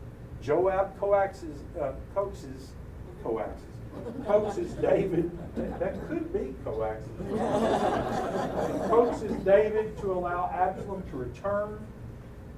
Joab 0.42 0.98
coaxes, 0.98 1.58
uh, 1.80 1.92
coaxes, 2.14 2.72
coaxes, 3.22 3.62
coaxes 4.26 4.72
David. 4.74 5.30
That 5.78 6.08
could 6.08 6.32
be 6.32 6.54
coaxes. 6.64 7.08
coaxes 8.88 9.32
David 9.44 9.96
to 9.98 10.12
allow 10.12 10.50
Absalom 10.52 11.02
to 11.10 11.16
return. 11.16 11.78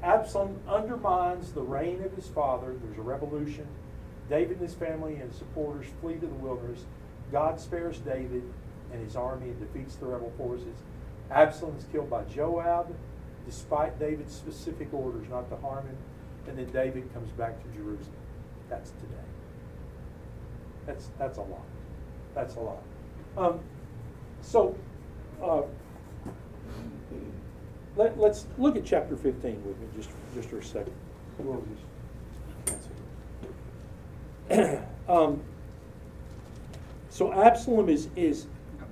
Absalom 0.03 0.59
undermines 0.69 1.53
the 1.53 1.63
reign 1.63 2.03
of 2.03 2.13
his 2.15 2.27
father. 2.29 2.75
There's 2.83 2.99
a 2.99 3.03
revolution. 3.03 3.67
David 4.29 4.59
and 4.59 4.63
his 4.63 4.75
family 4.75 5.17
and 5.17 5.33
supporters 5.33 5.87
flee 6.01 6.15
to 6.15 6.27
the 6.27 6.35
wilderness. 6.35 6.85
God 7.31 7.61
spares 7.61 7.99
David 7.99 8.43
and 8.93 9.05
his 9.05 9.17
army 9.17 9.49
and 9.49 9.61
defeats 9.61 9.97
the 9.97 10.07
rebel 10.07 10.33
forces. 10.39 10.77
Absalom 11.31 11.77
is 11.77 11.85
killed 11.93 12.11
by 12.11 12.25
Joab, 12.25 12.95
despite 13.47 13.99
David's 13.99 14.35
specific 14.35 14.93
orders 14.93 15.29
not 15.29 15.49
to 15.51 15.57
harm 15.57 15.87
him. 15.87 15.97
And 16.49 16.59
then 16.59 16.71
David 16.71 17.13
comes 17.13 17.31
back 17.33 17.63
to 17.63 17.69
Jerusalem. 17.77 18.17
That's 18.69 18.91
today. 18.91 19.15
That's, 20.87 21.09
that's 21.19 21.39
a 21.39 21.43
lot. 21.43 21.65
That's 22.35 22.55
a 22.57 22.61
lot. 22.61 22.83
Um, 23.37 23.61
so, 24.41 24.77
uh, 25.43 25.63
let, 27.97 28.19
us 28.19 28.47
look 28.59 28.77
at 28.77 28.85
chapter 28.85 29.17
15 29.17 29.65
with 29.65 29.79
me 29.79 29.87
just, 29.97 30.11
just 30.35 30.49
for 30.49 30.59
a 30.59 30.65
second. 30.65 30.93
um, 35.09 35.41
so 37.09 37.33
Absalom 37.33 37.89
is, 37.89 38.09
is 38.17 38.47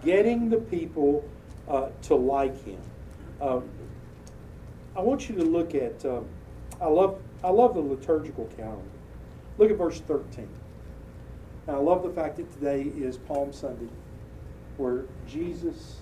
getting 0.04 0.48
the 0.48 0.58
people 0.58 1.28
uh, 1.68 1.88
to 2.02 2.14
like 2.14 2.64
him. 2.64 2.80
Um, 3.40 3.68
I 4.96 5.00
want 5.00 5.28
you 5.28 5.36
to 5.36 5.44
look 5.44 5.74
at, 5.74 6.04
um, 6.04 6.26
I, 6.80 6.86
love, 6.86 7.20
I 7.44 7.50
love 7.50 7.74
the 7.74 7.80
liturgical 7.80 8.46
calendar. 8.56 8.82
Look 9.58 9.70
at 9.70 9.76
verse 9.76 10.00
13. 10.00 10.48
And 11.66 11.76
I 11.76 11.78
love 11.78 12.02
the 12.02 12.10
fact 12.10 12.36
that 12.36 12.52
today 12.52 12.82
is 12.96 13.16
Palm 13.16 13.52
Sunday, 13.52 13.88
where 14.76 15.04
Jesus 15.28 15.98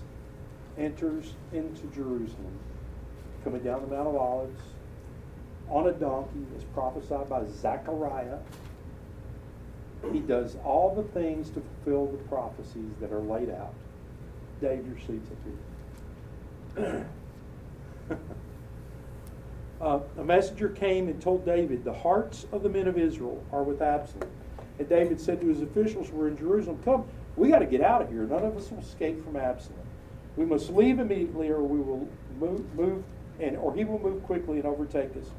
enters 0.77 1.33
into 1.51 1.87
Jerusalem, 1.87 2.57
coming 3.47 3.63
down 3.63 3.79
the 3.79 3.95
Mount 3.95 4.09
of 4.09 4.15
Olives 4.17 4.61
on 5.69 5.87
a 5.87 5.93
donkey, 5.93 6.45
as 6.57 6.65
prophesied 6.65 7.29
by 7.29 7.45
Zechariah 7.45 8.39
he 10.11 10.19
does 10.19 10.57
all 10.65 10.93
the 10.93 11.03
things 11.19 11.49
to 11.49 11.61
fulfill 11.61 12.07
the 12.07 12.17
prophecies 12.25 12.91
that 12.99 13.11
are 13.11 13.21
laid 13.21 13.49
out. 13.49 13.73
Dave, 14.61 14.85
your 14.85 14.97
seat's 14.99 15.31
up 15.31 15.37
here. 16.75 17.09
uh, 19.81 19.99
a 20.17 20.23
messenger 20.23 20.69
came 20.69 21.07
and 21.07 21.21
told 21.21 21.45
David, 21.45 21.83
The 21.83 21.93
hearts 21.93 22.45
of 22.51 22.63
the 22.63 22.69
men 22.69 22.87
of 22.87 22.97
Israel 22.97 23.43
are 23.51 23.63
with 23.63 23.81
Absalom. 23.81 24.29
And 24.77 24.87
David 24.87 25.19
said 25.19 25.41
to 25.41 25.47
his 25.47 25.61
officials 25.61 26.09
who 26.09 26.17
were 26.17 26.27
in 26.27 26.37
Jerusalem, 26.37 26.79
Come, 26.83 27.05
we 27.35 27.49
got 27.49 27.59
to 27.59 27.65
get 27.65 27.81
out 27.81 28.01
of 28.01 28.09
here. 28.09 28.23
None 28.23 28.43
of 28.43 28.55
us 28.55 28.69
will 28.69 28.79
escape 28.79 29.23
from 29.23 29.35
Absalom. 29.35 29.79
We 30.35 30.45
must 30.45 30.69
leave 30.69 30.99
immediately, 30.99 31.49
or 31.49 31.63
we 31.63 31.79
will 31.79 32.07
move, 32.39 32.75
move 32.75 33.03
and 33.39 33.57
or 33.57 33.73
he 33.73 33.83
will 33.83 33.99
move 33.99 34.23
quickly 34.23 34.57
and 34.57 34.65
overtake 34.65 35.15
us, 35.17 35.29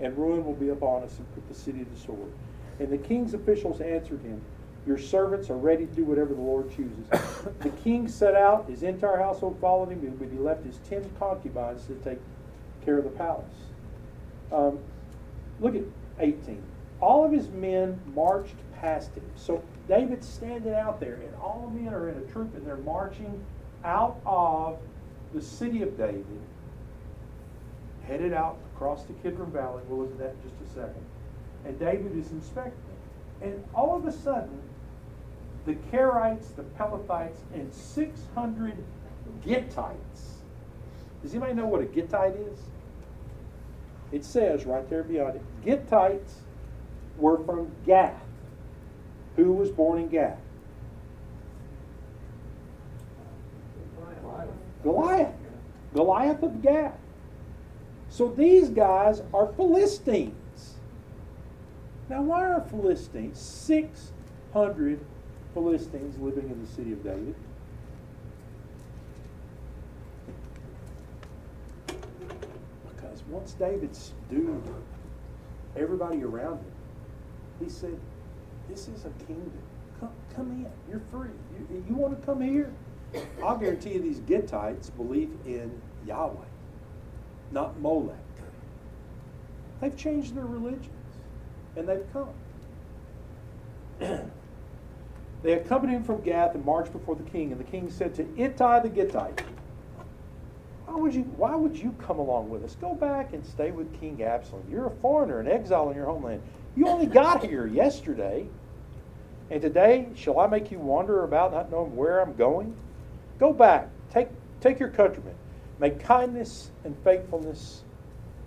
and 0.00 0.16
ruin 0.16 0.44
will 0.44 0.54
be 0.54 0.70
upon 0.70 1.02
us 1.02 1.18
and 1.18 1.34
put 1.34 1.46
the 1.48 1.54
city 1.54 1.84
to 1.84 2.00
sword. 2.00 2.32
And 2.78 2.90
the 2.90 2.98
king's 2.98 3.34
officials 3.34 3.80
answered 3.80 4.20
him, 4.22 4.40
Your 4.86 4.98
servants 4.98 5.48
are 5.50 5.56
ready 5.56 5.86
to 5.86 5.92
do 5.92 6.04
whatever 6.04 6.34
the 6.34 6.40
Lord 6.40 6.70
chooses. 6.70 7.06
the 7.60 7.70
king 7.82 8.08
set 8.08 8.34
out, 8.34 8.68
his 8.68 8.82
entire 8.82 9.16
household 9.16 9.58
followed 9.60 9.90
him, 9.90 10.16
but 10.18 10.28
he 10.30 10.38
left 10.38 10.64
his 10.64 10.78
ten 10.88 11.08
concubines 11.18 11.86
to 11.86 11.94
take 11.96 12.18
care 12.84 12.98
of 12.98 13.04
the 13.04 13.10
palace. 13.10 13.44
Um, 14.52 14.78
look 15.60 15.74
at 15.74 15.82
18. 16.18 16.62
All 17.00 17.24
of 17.24 17.32
his 17.32 17.48
men 17.48 17.98
marched 18.14 18.54
past 18.80 19.14
him. 19.14 19.24
So 19.36 19.62
David's 19.88 20.28
standing 20.28 20.74
out 20.74 21.00
there, 21.00 21.14
and 21.14 21.34
all 21.36 21.70
the 21.72 21.80
men 21.80 21.92
are 21.92 22.08
in 22.08 22.18
a 22.18 22.32
troop, 22.32 22.54
and 22.54 22.66
they're 22.66 22.76
marching 22.76 23.44
out 23.84 24.20
of 24.26 24.78
the 25.34 25.40
city 25.40 25.82
of 25.82 25.96
David, 25.96 26.40
headed 28.06 28.32
out 28.32 28.58
across 28.74 29.04
the 29.04 29.12
Kidron 29.14 29.50
Valley. 29.52 29.82
We'll 29.88 30.00
look 30.00 30.12
at 30.12 30.18
that 30.18 30.30
in 30.30 30.42
just 30.42 30.70
a 30.70 30.74
second 30.74 31.04
and 31.66 31.78
David 31.78 32.16
is 32.16 32.30
inspecting 32.30 32.72
it. 32.72 33.46
And 33.46 33.64
all 33.74 33.96
of 33.96 34.06
a 34.06 34.12
sudden, 34.12 34.60
the 35.66 35.74
Kerites, 35.74 36.54
the 36.54 36.62
Pelethites, 36.62 37.38
and 37.52 37.72
600 37.74 38.76
Gittites. 39.44 40.36
Does 41.22 41.32
anybody 41.32 41.54
know 41.54 41.66
what 41.66 41.80
a 41.80 41.86
Gittite 41.86 42.36
is? 42.36 42.58
It 44.12 44.24
says 44.24 44.64
right 44.64 44.88
there 44.88 45.02
beyond 45.02 45.36
it 45.36 45.42
Gittites 45.64 46.34
were 47.18 47.42
from 47.44 47.72
Gath. 47.84 48.22
Who 49.34 49.52
was 49.52 49.70
born 49.70 49.98
in 50.00 50.08
Gath? 50.08 50.38
Goliath. 54.82 55.34
Goliath 55.92 56.42
of 56.44 56.62
Gath. 56.62 56.94
So 58.16 58.28
these 58.28 58.70
guys 58.70 59.20
are 59.34 59.46
Philistines. 59.46 60.76
Now, 62.08 62.22
why 62.22 62.50
are 62.50 62.62
Philistines, 62.62 63.38
600 63.38 65.04
Philistines 65.52 66.18
living 66.18 66.48
in 66.48 66.58
the 66.64 66.66
city 66.66 66.94
of 66.94 67.04
David? 67.04 67.34
Because 72.88 73.22
once 73.28 73.52
David 73.52 73.94
subdued 73.94 74.62
everybody 75.76 76.24
around 76.24 76.56
him, 76.60 76.72
he 77.62 77.68
said, 77.68 77.98
This 78.66 78.88
is 78.88 79.04
a 79.04 79.10
kingdom. 79.26 79.52
Come, 80.00 80.12
come 80.34 80.50
in. 80.52 80.66
You're 80.88 81.02
free. 81.10 81.28
You, 81.70 81.84
you 81.86 81.94
want 81.94 82.18
to 82.18 82.24
come 82.24 82.40
here? 82.40 82.72
I'll 83.44 83.58
guarantee 83.58 83.92
you 83.92 84.00
these 84.00 84.20
Gittites 84.20 84.88
believe 84.96 85.32
in 85.44 85.70
Yahweh, 86.06 86.46
not 87.52 87.78
Molech. 87.80 88.16
They've 89.80 89.96
changed 89.96 90.34
their 90.34 90.46
religion 90.46 90.90
and 91.76 91.88
they've 91.88 92.06
come. 92.12 92.28
they 95.42 95.52
accompanied 95.52 95.94
him 95.94 96.04
from 96.04 96.22
Gath 96.22 96.54
and 96.54 96.64
marched 96.64 96.92
before 96.92 97.14
the 97.14 97.22
king, 97.24 97.52
and 97.52 97.60
the 97.60 97.64
king 97.64 97.90
said 97.90 98.14
to 98.16 98.26
Ittai 98.36 98.80
the 98.80 98.88
Gittite, 98.88 99.42
why 100.86 100.94
would, 100.94 101.14
you, 101.14 101.22
why 101.36 101.54
would 101.54 101.76
you 101.76 101.94
come 101.98 102.18
along 102.18 102.48
with 102.48 102.64
us? 102.64 102.76
Go 102.80 102.94
back 102.94 103.32
and 103.32 103.44
stay 103.44 103.70
with 103.70 103.92
King 104.00 104.22
Absalom. 104.22 104.64
You're 104.70 104.86
a 104.86 104.96
foreigner, 105.02 105.40
an 105.40 105.48
exile 105.48 105.90
in 105.90 105.96
your 105.96 106.06
homeland. 106.06 106.42
You 106.76 106.88
only 106.88 107.06
got 107.06 107.44
here 107.44 107.66
yesterday. 107.66 108.46
And 109.50 109.60
today, 109.60 110.08
shall 110.14 110.38
I 110.40 110.46
make 110.46 110.70
you 110.70 110.78
wander 110.78 111.24
about 111.24 111.52
not 111.52 111.70
knowing 111.70 111.94
where 111.96 112.20
I'm 112.20 112.34
going? 112.34 112.74
Go 113.38 113.52
back. 113.52 113.88
Take, 114.10 114.28
take 114.60 114.78
your 114.78 114.88
countrymen. 114.88 115.34
May 115.78 115.90
kindness 115.90 116.70
and 116.84 116.96
faithfulness 117.04 117.82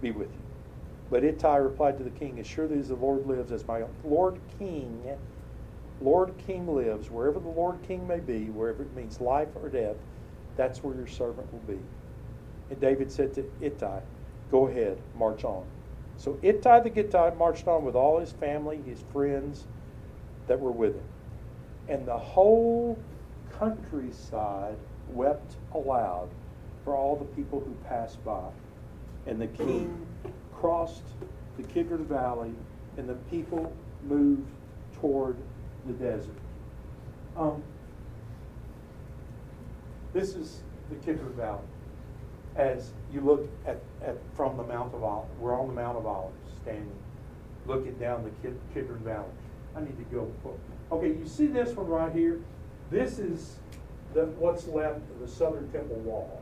be 0.02 0.12
with 0.12 0.32
you. 0.32 0.40
But 1.12 1.24
Ittai 1.24 1.58
replied 1.58 1.98
to 1.98 2.04
the 2.04 2.10
king, 2.10 2.40
As 2.40 2.48
surely 2.48 2.80
as 2.80 2.90
the 2.90 2.96
Lord 2.96 3.26
lives, 3.26 3.52
as 3.52 3.68
my 3.68 3.84
Lord 4.04 4.40
King, 4.58 5.16
Lord 6.02 6.38
King 6.38 6.68
lives, 6.68 7.10
wherever 7.10 7.40
the 7.40 7.50
Lord 7.50 7.82
King 7.84 8.08
may 8.08 8.20
be, 8.20 8.50
wherever 8.50 8.84
it 8.84 8.96
means 8.96 9.20
life 9.20 9.50
or 9.56 9.70
death, 9.70 9.98
that's 10.56 10.84
where 10.84 10.96
your 10.96 11.08
servant 11.08 11.52
will 11.52 11.62
be. 11.62 11.80
And 12.70 12.80
David 12.80 13.12
said 13.12 13.34
to 13.36 13.46
Ittai, 13.62 14.02
Go 14.52 14.68
ahead, 14.68 15.02
march 15.16 15.44
on. 15.44 15.66
So 16.18 16.38
Ittai 16.42 16.82
the 16.82 16.90
Gittite 16.90 17.38
marched 17.38 17.68
on 17.68 17.86
with 17.86 17.96
all 17.96 18.20
his 18.20 18.32
family, 18.32 18.82
his 18.86 19.02
friends 19.14 19.66
that 20.48 20.60
were 20.60 20.72
with 20.72 20.96
him. 20.96 21.04
And 21.88 22.08
the 22.08 22.18
whole 22.18 23.00
countryside 23.58 24.78
wept 25.08 25.56
aloud 25.74 26.30
for 26.90 26.96
all 26.96 27.16
the 27.16 27.26
people 27.36 27.60
who 27.60 27.72
passed 27.88 28.24
by. 28.26 28.50
And 29.28 29.40
the 29.40 29.46
king 29.46 30.08
crossed 30.56 31.04
the 31.56 31.62
Kidron 31.62 32.04
Valley, 32.06 32.52
and 32.98 33.08
the 33.08 33.14
people 33.30 33.72
moved 34.04 34.50
toward 35.00 35.38
the 35.86 35.94
desert. 35.94 36.34
Um, 37.38 37.62
this 40.14 40.34
is 40.34 40.62
the 40.90 40.96
Kidron 40.96 41.34
Valley. 41.34 41.68
As 42.56 42.90
you 43.14 43.22
look 43.22 43.48
at, 43.68 43.80
at 44.04 44.18
from 44.36 44.58
the 44.58 44.64
Mount 44.64 44.96
of 44.96 45.04
Olives, 45.04 45.30
we're 45.40 45.60
on 45.62 45.68
the 45.68 45.74
Mount 45.74 45.96
of 45.96 46.08
Olives, 46.08 46.34
standing, 46.64 46.92
looking 47.68 47.94
down 48.00 48.24
the 48.24 48.52
Kidron 48.74 49.04
Valley. 49.04 49.30
I 49.76 49.82
need 49.82 49.96
to 50.00 50.16
go. 50.16 50.32
Okay, 50.92 51.10
you 51.10 51.28
see 51.28 51.46
this 51.46 51.70
one 51.76 51.86
right 51.86 52.12
here? 52.12 52.40
this 52.90 53.20
is 53.20 53.60
the, 54.16 54.26
what's 54.26 54.68
left 54.68 55.02
of 55.12 55.20
the 55.20 55.28
southern 55.28 55.72
temple 55.72 55.98
wall, 55.98 56.42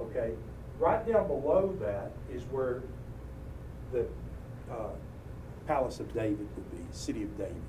okay? 0.00 0.32
Right 0.78 1.06
down 1.06 1.26
below 1.26 1.76
that 1.80 2.12
is 2.34 2.42
where 2.44 2.82
the 3.92 4.06
uh, 4.70 4.88
Palace 5.66 6.00
of 6.00 6.12
David 6.14 6.48
would 6.56 6.70
be, 6.70 6.78
City 6.90 7.22
of 7.22 7.36
David. 7.38 7.62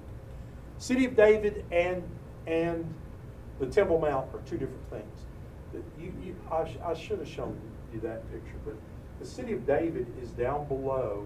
City 0.78 1.06
of 1.06 1.16
David 1.16 1.66
and, 1.72 2.04
and 2.48 2.92
the 3.60 3.68
Temple 3.68 4.00
Mount 4.00 4.34
are 4.34 4.42
two 4.46 4.58
different 4.58 4.90
things. 4.90 5.84
You, 6.00 6.14
you, 6.24 6.36
I, 6.52 6.68
sh- 6.68 6.78
I 6.84 6.94
should 6.94 7.20
have 7.20 7.28
shown 7.28 7.60
you 7.94 8.00
that 8.02 8.30
picture, 8.32 8.58
but 8.66 8.76
the 9.20 9.26
City 9.26 9.54
of 9.54 9.66
David 9.66 10.08
is 10.22 10.30
down 10.30 10.68
below, 10.68 11.26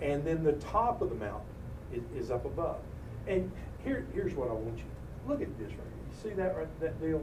and 0.00 0.24
then 0.24 0.42
the 0.42 0.52
top 0.52 1.02
of 1.02 1.10
the 1.10 1.14
mountain 1.16 1.46
is, 1.92 2.02
is 2.16 2.30
up 2.30 2.44
above. 2.44 2.78
And 3.26 3.50
here, 3.84 4.06
here's 4.14 4.34
what 4.34 4.48
I 4.48 4.52
want 4.52 4.78
you, 4.78 4.84
look 5.26 5.42
at 5.42 5.58
this 5.58 5.70
right 5.70 5.78
here. 5.78 5.84
You 6.10 6.30
see 6.30 6.34
that 6.36 6.56
right, 6.56 6.80
that 6.80 7.00
deal? 7.00 7.22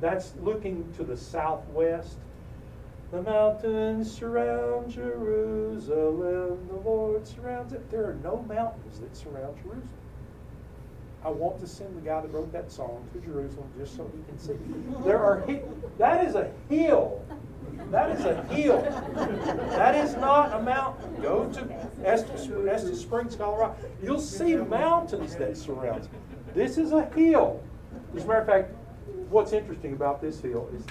That's 0.00 0.34
looking 0.40 0.92
to 0.96 1.04
the 1.04 1.16
southwest. 1.16 2.18
The 3.10 3.22
mountains 3.22 4.10
surround 4.12 4.90
Jerusalem, 4.90 6.68
the 6.68 6.80
Lord 6.84 7.26
surrounds 7.26 7.72
it. 7.72 7.90
There 7.90 8.04
are 8.04 8.18
no 8.22 8.44
mountains 8.46 9.00
that 9.00 9.16
surround 9.16 9.56
Jerusalem. 9.56 9.88
I 11.24 11.30
want 11.30 11.58
to 11.60 11.66
send 11.66 11.96
the 11.96 12.00
guy 12.00 12.20
that 12.20 12.32
wrote 12.32 12.52
that 12.52 12.70
song 12.70 13.08
to 13.12 13.20
Jerusalem 13.20 13.68
just 13.76 13.96
so 13.96 14.10
he 14.14 14.22
can 14.28 14.38
see. 14.38 14.56
There 15.04 15.18
are 15.18 15.44
that 15.98 16.24
is 16.24 16.34
a 16.36 16.50
hill. 16.68 17.24
That 17.90 18.10
is 18.10 18.24
a 18.24 18.42
hill. 18.44 18.82
That 19.70 19.94
is 19.94 20.14
not 20.16 20.52
a 20.52 20.62
mountain. 20.62 21.20
Go 21.20 21.50
to 21.50 21.68
Estes, 22.04 22.48
Estes 22.68 23.00
Springs, 23.00 23.34
Colorado. 23.36 23.74
You'll 24.02 24.20
see 24.20 24.54
mountains 24.56 25.34
that 25.36 25.56
surround. 25.56 26.08
This 26.54 26.78
is 26.78 26.92
a 26.92 27.06
hill. 27.06 27.62
As 28.14 28.24
a 28.24 28.26
matter 28.26 28.40
of 28.40 28.46
fact, 28.46 28.74
what's 29.30 29.52
interesting 29.52 29.92
about 29.92 30.20
this 30.20 30.40
hill 30.40 30.68
is 30.74 30.84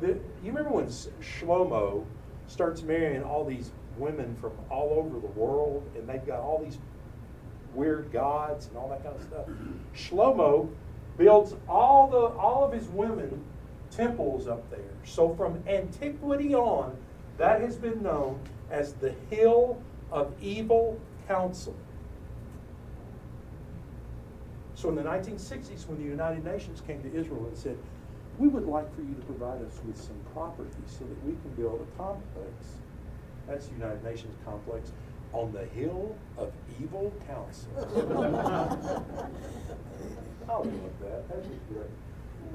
that 0.00 0.20
you 0.42 0.52
remember 0.52 0.70
when 0.70 0.86
Shlomo 0.86 2.04
starts 2.46 2.82
marrying 2.82 3.22
all 3.22 3.44
these 3.44 3.70
women 3.96 4.36
from 4.36 4.52
all 4.70 4.90
over 4.98 5.20
the 5.20 5.32
world, 5.38 5.88
and 5.96 6.08
they've 6.08 6.26
got 6.26 6.40
all 6.40 6.62
these 6.62 6.78
weird 7.74 8.12
gods 8.12 8.66
and 8.66 8.76
all 8.76 8.88
that 8.88 9.02
kind 9.02 9.16
of 9.16 9.22
stuff. 9.22 9.46
Shlomo 9.94 10.68
builds 11.16 11.54
all 11.68 12.08
the 12.08 12.36
all 12.38 12.64
of 12.64 12.72
his 12.72 12.88
women 12.88 13.42
temples 13.90 14.48
up 14.48 14.68
there. 14.70 14.80
So 15.04 15.34
from 15.34 15.62
antiquity 15.68 16.54
on, 16.54 16.96
that 17.38 17.60
has 17.60 17.76
been 17.76 18.02
known 18.02 18.40
as 18.70 18.94
the 18.94 19.14
hill 19.30 19.80
of 20.10 20.32
evil 20.40 21.00
counsel. 21.28 21.76
So 24.74 24.88
in 24.88 24.96
the 24.96 25.02
1960s, 25.02 25.86
when 25.88 25.98
the 25.98 26.04
United 26.04 26.44
Nations 26.44 26.80
came 26.86 27.02
to 27.02 27.14
Israel 27.14 27.46
and 27.46 27.56
said, 27.56 27.76
we 28.38 28.48
would 28.48 28.66
like 28.66 28.92
for 28.94 29.02
you 29.02 29.14
to 29.14 29.22
provide 29.22 29.62
us 29.62 29.80
with 29.86 29.96
some 29.96 30.16
property 30.32 30.70
so 30.86 31.04
that 31.04 31.24
we 31.24 31.32
can 31.32 31.50
build 31.56 31.80
a 31.80 31.96
complex. 31.96 32.50
That's 33.46 33.66
the 33.68 33.74
United 33.74 34.02
Nations 34.02 34.36
complex 34.44 34.90
on 35.32 35.52
the 35.52 35.64
hill 35.66 36.16
of 36.36 36.52
evil 36.80 37.12
counsel. 37.26 37.70
I 40.48 40.52
love 40.52 40.68
that. 41.00 41.28
That 41.28 41.38
was 41.38 41.46
great. 41.72 41.90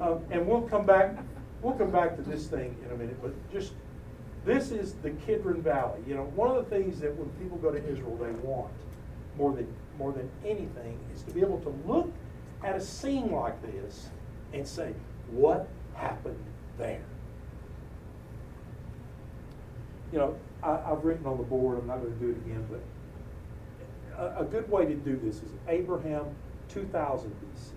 Um, 0.00 0.20
and 0.30 0.46
we'll 0.46 0.62
come 0.62 0.86
back. 0.86 1.16
We'll 1.62 1.74
come 1.74 1.90
back 1.90 2.16
to 2.16 2.22
this 2.22 2.46
thing 2.46 2.76
in 2.84 2.92
a 2.92 2.96
minute. 2.96 3.20
But 3.22 3.32
just 3.52 3.72
this 4.44 4.70
is 4.70 4.94
the 5.02 5.10
Kidron 5.10 5.62
Valley. 5.62 6.00
You 6.06 6.14
know, 6.14 6.24
one 6.34 6.50
of 6.56 6.56
the 6.56 6.70
things 6.74 7.00
that 7.00 7.14
when 7.16 7.28
people 7.30 7.58
go 7.58 7.70
to 7.70 7.78
Israel, 7.90 8.16
they 8.16 8.30
want 8.46 8.72
more 9.36 9.52
than 9.52 9.66
more 10.00 10.12
than 10.12 10.28
anything 10.44 10.98
is 11.14 11.22
to 11.22 11.30
be 11.30 11.40
able 11.40 11.60
to 11.60 11.68
look 11.86 12.10
at 12.64 12.74
a 12.74 12.80
scene 12.80 13.30
like 13.30 13.60
this 13.62 14.08
and 14.52 14.66
say, 14.66 14.92
what 15.30 15.68
happened 15.94 16.42
there? 16.78 17.02
You 20.10 20.18
know, 20.18 20.36
I, 20.62 20.78
I've 20.90 21.04
written 21.04 21.26
on 21.26 21.36
the 21.36 21.44
board, 21.44 21.78
I'm 21.78 21.86
not 21.86 22.00
going 22.00 22.12
to 22.12 22.18
do 22.18 22.30
it 22.30 22.36
again, 22.38 22.66
but 22.68 22.80
a, 24.18 24.40
a 24.40 24.44
good 24.44 24.68
way 24.70 24.86
to 24.86 24.94
do 24.94 25.20
this 25.22 25.36
is 25.36 25.50
Abraham 25.68 26.26
2000 26.68 27.30
BC, 27.30 27.70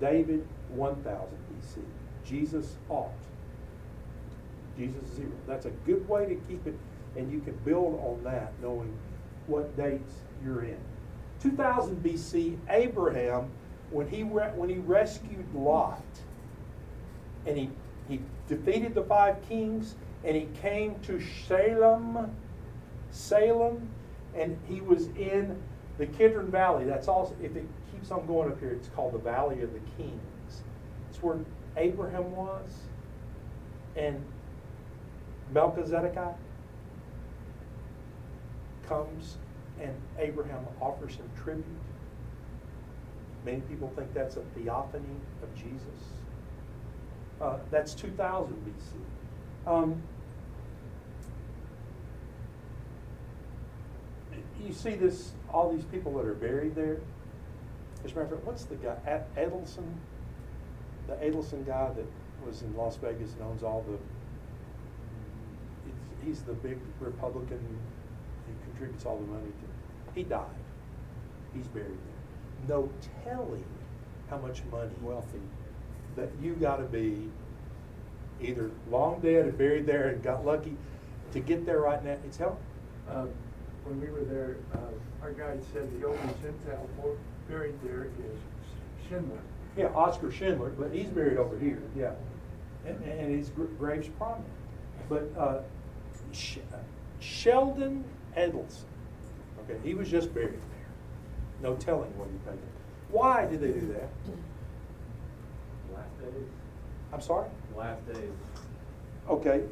David 0.00 0.46
1000 0.70 1.04
BC, 1.04 1.78
Jesus 2.24 2.76
ought. 2.88 3.10
Jesus 4.76 5.06
zero. 5.14 5.30
That's 5.46 5.66
a 5.66 5.70
good 5.70 6.08
way 6.08 6.26
to 6.26 6.34
keep 6.48 6.66
it, 6.66 6.74
and 7.16 7.30
you 7.32 7.40
can 7.40 7.54
build 7.64 8.00
on 8.04 8.24
that 8.24 8.52
knowing 8.60 8.92
what 9.46 9.76
dates 9.76 10.12
you're 10.44 10.64
in. 10.64 10.80
2000 11.44 12.02
BC, 12.02 12.56
Abraham, 12.70 13.50
when 13.90 14.08
he, 14.08 14.22
re- 14.22 14.50
when 14.56 14.70
he 14.70 14.76
rescued 14.76 15.44
Lot, 15.54 16.02
and 17.44 17.58
he, 17.58 17.68
he 18.08 18.20
defeated 18.48 18.94
the 18.94 19.02
five 19.02 19.36
kings, 19.46 19.94
and 20.24 20.34
he 20.34 20.48
came 20.62 20.98
to 21.00 21.20
Salem, 21.46 22.34
Salem, 23.10 23.86
and 24.34 24.58
he 24.66 24.80
was 24.80 25.08
in 25.08 25.60
the 25.98 26.06
Kidron 26.06 26.50
Valley. 26.50 26.84
That's 26.84 27.08
also, 27.08 27.36
if 27.42 27.54
it 27.54 27.66
keeps 27.92 28.10
on 28.10 28.26
going 28.26 28.50
up 28.50 28.58
here, 28.58 28.70
it's 28.70 28.88
called 28.88 29.12
the 29.12 29.18
Valley 29.18 29.60
of 29.60 29.70
the 29.74 29.80
Kings. 29.98 30.62
It's 31.10 31.22
where 31.22 31.36
Abraham 31.76 32.34
was, 32.34 32.70
and 33.96 34.18
Melchizedek 35.52 36.16
comes 38.88 39.36
and 39.80 39.94
Abraham 40.18 40.64
offers 40.80 41.16
him 41.16 41.30
tribute. 41.36 41.64
Many 43.44 43.60
people 43.62 43.92
think 43.96 44.12
that's 44.14 44.36
a 44.36 44.42
theophany 44.54 45.04
of 45.42 45.54
Jesus. 45.54 46.00
Uh, 47.40 47.58
that's 47.70 47.94
2000 47.94 48.54
BC. 48.54 49.70
Um, 49.70 50.02
you 54.64 54.72
see 54.72 54.94
this, 54.94 55.32
all 55.52 55.70
these 55.72 55.84
people 55.84 56.12
that 56.14 56.26
are 56.26 56.34
buried 56.34 56.74
there. 56.74 56.98
As 58.04 58.12
a 58.12 58.14
matter 58.14 58.22
of 58.22 58.30
fact, 58.30 58.44
what's 58.44 58.64
the 58.64 58.76
guy, 58.76 58.96
Adelson? 59.36 59.92
The 61.06 61.14
Adelson 61.14 61.66
guy 61.66 61.90
that 61.94 62.06
was 62.46 62.62
in 62.62 62.74
Las 62.76 62.96
Vegas 62.96 63.32
and 63.32 63.42
owns 63.42 63.62
all 63.62 63.84
the, 63.88 63.98
he's 66.24 66.42
the 66.42 66.52
big 66.52 66.78
Republican, 67.00 67.60
he 68.46 68.52
contributes 68.70 69.04
all 69.06 69.18
the 69.18 69.26
money 69.26 69.46
to, 69.46 70.12
he 70.14 70.22
died. 70.22 70.44
He's 71.54 71.66
buried 71.68 71.88
there. 71.88 72.76
No 72.76 72.88
telling 73.24 73.64
how 74.30 74.38
much 74.38 74.62
money 74.70 74.90
Wealthy. 75.02 75.40
that 76.16 76.28
you 76.40 76.54
gotta 76.54 76.84
be 76.84 77.30
either 78.40 78.70
long 78.90 79.20
dead 79.20 79.46
and 79.46 79.56
buried 79.58 79.86
there 79.86 80.08
and 80.08 80.22
got 80.22 80.44
lucky 80.44 80.76
to 81.32 81.40
get 81.40 81.64
there 81.66 81.80
right 81.80 82.04
now. 82.04 82.16
It's 82.24 82.36
hell. 82.36 82.58
Uh, 83.08 83.26
When 83.84 84.00
we 84.00 84.08
were 84.08 84.24
there, 84.24 84.56
uh, 84.74 84.78
our 85.22 85.32
guide 85.32 85.62
said 85.72 85.88
the 86.00 86.06
only 86.06 86.18
Gentile 86.42 86.88
buried 87.48 87.74
there 87.84 88.04
is 88.04 88.38
Schindler. 89.08 89.38
Yeah, 89.76 89.88
Oscar 89.94 90.30
Schindler, 90.32 90.70
but 90.70 90.90
he's 90.90 91.08
buried 91.08 91.36
over 91.36 91.58
here, 91.58 91.82
yeah. 91.94 92.12
And, 92.86 93.02
and 93.04 93.34
his 93.38 93.50
gr- 93.50 93.64
grave's 93.78 94.08
prominent. 94.08 94.46
But, 95.08 95.30
uh, 95.36 95.60
Sh- 96.32 96.58
Sheldon 97.20 98.04
Adelson, 98.36 98.84
okay, 99.60 99.78
he 99.82 99.94
was 99.94 100.10
just 100.10 100.34
buried 100.34 100.52
there. 100.52 100.60
No 101.62 101.76
telling 101.76 102.16
what 102.18 102.28
he 102.28 102.50
paid. 102.50 102.58
Why 103.10 103.46
did 103.46 103.60
they 103.60 103.72
do 103.72 103.86
that? 103.92 104.08
Last 105.94 106.20
days. 106.20 106.48
I'm 107.12 107.20
sorry? 107.20 107.48
Last 107.76 108.06
days. 108.06 108.30
Okay, 109.28 109.62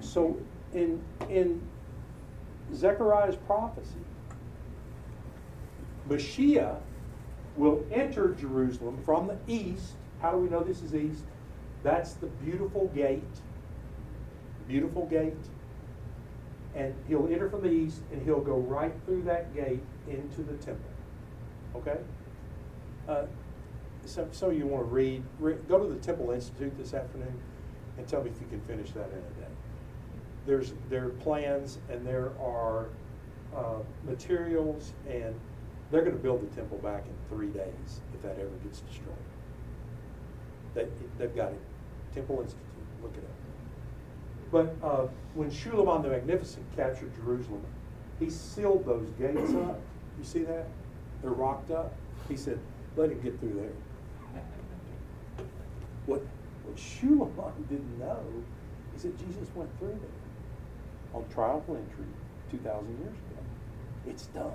so 0.00 0.36
in, 0.72 1.00
in 1.30 1.60
Zechariah's 2.74 3.36
prophecy, 3.36 3.90
Mashiach 6.08 6.80
will 7.56 7.84
enter 7.92 8.34
Jerusalem 8.34 9.00
from 9.04 9.28
the 9.28 9.38
east. 9.46 9.92
How 10.20 10.32
do 10.32 10.38
we 10.38 10.48
know 10.48 10.62
this 10.62 10.82
is 10.82 10.94
east? 10.94 11.22
That's 11.82 12.14
the 12.14 12.26
beautiful 12.26 12.88
gate. 12.94 13.22
Beautiful 14.66 15.06
gate. 15.06 15.34
And 16.74 16.94
he'll 17.06 17.28
enter 17.28 17.48
from 17.48 17.62
the 17.62 17.70
east 17.70 18.00
and 18.12 18.20
he'll 18.22 18.40
go 18.40 18.56
right 18.56 18.92
through 19.04 19.22
that 19.22 19.54
gate 19.54 19.82
into 20.08 20.42
the 20.42 20.54
temple. 20.54 20.90
Okay? 21.76 21.98
Uh, 23.08 23.26
of 24.04 24.54
you 24.54 24.66
want 24.66 24.86
to 24.86 24.90
read, 24.90 25.22
re- 25.38 25.56
go 25.68 25.78
to 25.78 25.92
the 25.92 25.98
Temple 26.00 26.30
Institute 26.30 26.76
this 26.76 26.92
afternoon 26.94 27.34
and 27.96 28.06
tell 28.06 28.22
me 28.22 28.30
if 28.30 28.40
you 28.40 28.46
can 28.48 28.60
finish 28.62 28.90
that 28.90 29.08
in 29.10 29.18
a 29.18 29.40
day. 29.40 29.52
There's, 30.46 30.74
there 30.90 31.06
are 31.06 31.10
plans 31.10 31.78
and 31.90 32.06
there 32.06 32.32
are 32.40 32.88
uh, 33.56 33.78
materials 34.04 34.92
and 35.08 35.34
they're 35.90 36.02
going 36.02 36.16
to 36.16 36.22
build 36.22 36.42
the 36.42 36.54
temple 36.56 36.78
back 36.78 37.04
in 37.06 37.36
three 37.36 37.48
days 37.48 38.00
if 38.14 38.22
that 38.22 38.38
ever 38.38 38.50
gets 38.64 38.80
destroyed. 38.80 39.14
They, 40.74 40.88
they've 41.18 41.34
got 41.34 41.52
it. 41.52 41.60
Temple 42.14 42.40
Institute, 42.40 42.64
look 43.02 43.12
it 43.16 43.24
up. 43.24 43.43
But 44.54 44.76
uh, 44.84 45.08
when 45.34 45.50
Suleiman 45.50 46.00
the 46.02 46.10
Magnificent 46.10 46.64
captured 46.76 47.12
Jerusalem, 47.16 47.64
he 48.20 48.30
sealed 48.30 48.86
those 48.86 49.08
gates 49.18 49.52
up. 49.52 49.80
You 50.16 50.22
see 50.22 50.44
that? 50.44 50.68
They're 51.20 51.32
rocked 51.32 51.72
up. 51.72 51.92
He 52.28 52.36
said, 52.36 52.60
let 52.96 53.10
him 53.10 53.20
get 53.20 53.40
through 53.40 53.54
there. 53.54 55.44
what 56.06 56.22
Shulamite 56.76 57.68
didn't 57.68 57.98
know 57.98 58.20
is 58.94 59.02
that 59.02 59.18
Jesus 59.18 59.48
went 59.56 59.76
through 59.80 59.88
there 59.88 61.14
on 61.14 61.28
triumphal 61.30 61.74
entry 61.74 62.06
2,000 62.52 62.88
years 63.00 63.08
ago. 63.08 63.42
It's 64.06 64.26
done. 64.26 64.52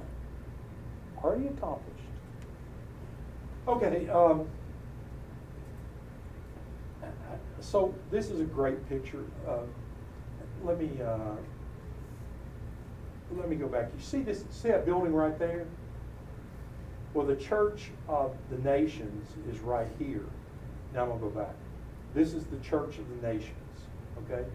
Already 1.22 1.48
accomplished. 1.48 2.06
Okay, 3.68 4.08
um, 4.08 4.48
so 7.60 7.94
this 8.12 8.30
is 8.30 8.40
a 8.40 8.46
great 8.46 8.88
picture. 8.88 9.26
Uh, 9.46 9.64
let 10.64 10.80
me 10.80 10.90
uh, 11.02 11.36
let 13.38 13.50
me 13.50 13.56
go 13.56 13.68
back. 13.68 13.90
You 13.96 14.02
see 14.02 14.22
this? 14.22 14.44
See 14.50 14.70
that 14.70 14.86
building 14.86 15.14
right 15.14 15.38
there? 15.38 15.66
Well, 17.14 17.26
the 17.26 17.36
Church 17.36 17.92
of 18.08 18.36
the 18.50 18.58
Nations 18.58 19.30
is 19.52 19.60
right 19.60 19.88
here. 19.98 20.26
Now 20.94 21.04
I'm 21.04 21.10
gonna 21.10 21.22
go 21.22 21.30
back. 21.30 21.56
This 22.14 22.34
is 22.34 22.46
the 22.46 22.58
Church 22.58 22.98
of 22.98 23.06
the 23.10 23.28
Nations. 23.28 23.54
Okay. 24.26 24.46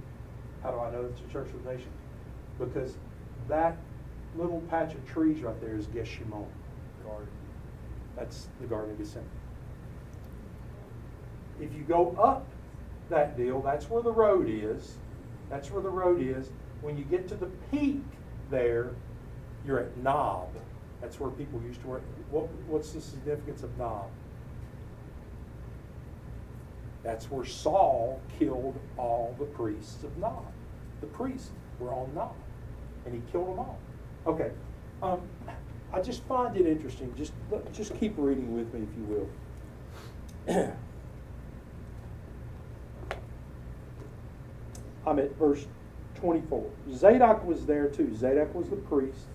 How 0.63 0.71
do 0.71 0.79
I 0.79 0.91
know 0.91 1.05
it's 1.05 1.21
the 1.21 1.29
Church 1.29 1.49
of 1.49 1.65
the 1.65 1.73
Nations? 1.73 1.93
Because 2.59 2.97
that 3.49 3.77
little 4.37 4.61
patch 4.71 4.95
of 4.95 5.07
trees 5.07 5.43
right 5.43 5.61
there 5.61 5.77
is 5.77 5.87
Geshimon 5.87 6.47
garden. 7.05 7.29
That's 8.17 8.49
the 8.61 8.67
Garden 8.67 8.93
of 8.93 8.99
Gethsemane. 8.99 9.29
If 11.61 11.75
you 11.75 11.83
go 11.83 12.17
up 12.19 12.47
that 13.11 13.37
deal, 13.37 13.61
that's 13.61 13.89
where 13.91 14.03
the 14.03 14.13
road 14.13 14.49
is. 14.49 14.97
That's 15.51 15.71
where 15.71 15.83
the 15.83 15.91
road 15.91 16.21
is. 16.21 16.51
When 16.81 16.97
you 16.97 17.05
get 17.05 17.29
to 17.29 17.35
the 17.35 17.47
peak 17.71 18.03
there, 18.51 18.91
you're 19.67 19.79
at 19.79 19.97
Nob. 19.99 20.49
That's 21.01 21.19
where 21.21 21.31
people 21.31 21.61
used 21.63 21.81
to 21.83 21.87
work. 21.87 22.03
What, 22.31 22.49
what's 22.67 22.93
the 22.93 23.01
significance 23.01 23.63
of 23.63 23.77
Nob? 23.79 24.09
That's 27.03 27.31
where 27.31 27.45
Saul 27.45 28.21
killed 28.39 28.79
all 28.97 29.35
the 29.39 29.45
priests 29.45 30.03
of 30.05 30.17
Nob. 30.17 30.47
The 31.01 31.07
priests 31.09 31.51
were 31.79 31.93
on 31.93 32.15
Nob, 32.15 32.35
and 33.05 33.15
he 33.15 33.21
killed 33.31 33.49
them 33.49 33.59
all. 33.59 33.79
Okay. 34.27 34.51
Um, 35.03 35.21
I 35.93 36.01
just 36.01 36.25
find 36.25 36.57
it 36.57 36.67
interesting. 36.67 37.15
Just 37.17 37.33
just 37.73 37.95
keep 38.01 38.15
reading 38.17 38.55
with 38.57 38.73
me, 38.73 38.87
if 38.91 38.97
you 38.97 39.29
will. 40.47 40.75
I'm 45.07 45.19
at 45.19 45.37
verse 45.39 45.67
24. 46.17 46.65
Zadok 46.93 47.45
was 47.45 47.67
there 47.67 47.89
too. 47.89 48.15
Zadok 48.15 48.55
was 48.55 48.71
the 48.71 48.77
priest, 48.77 49.27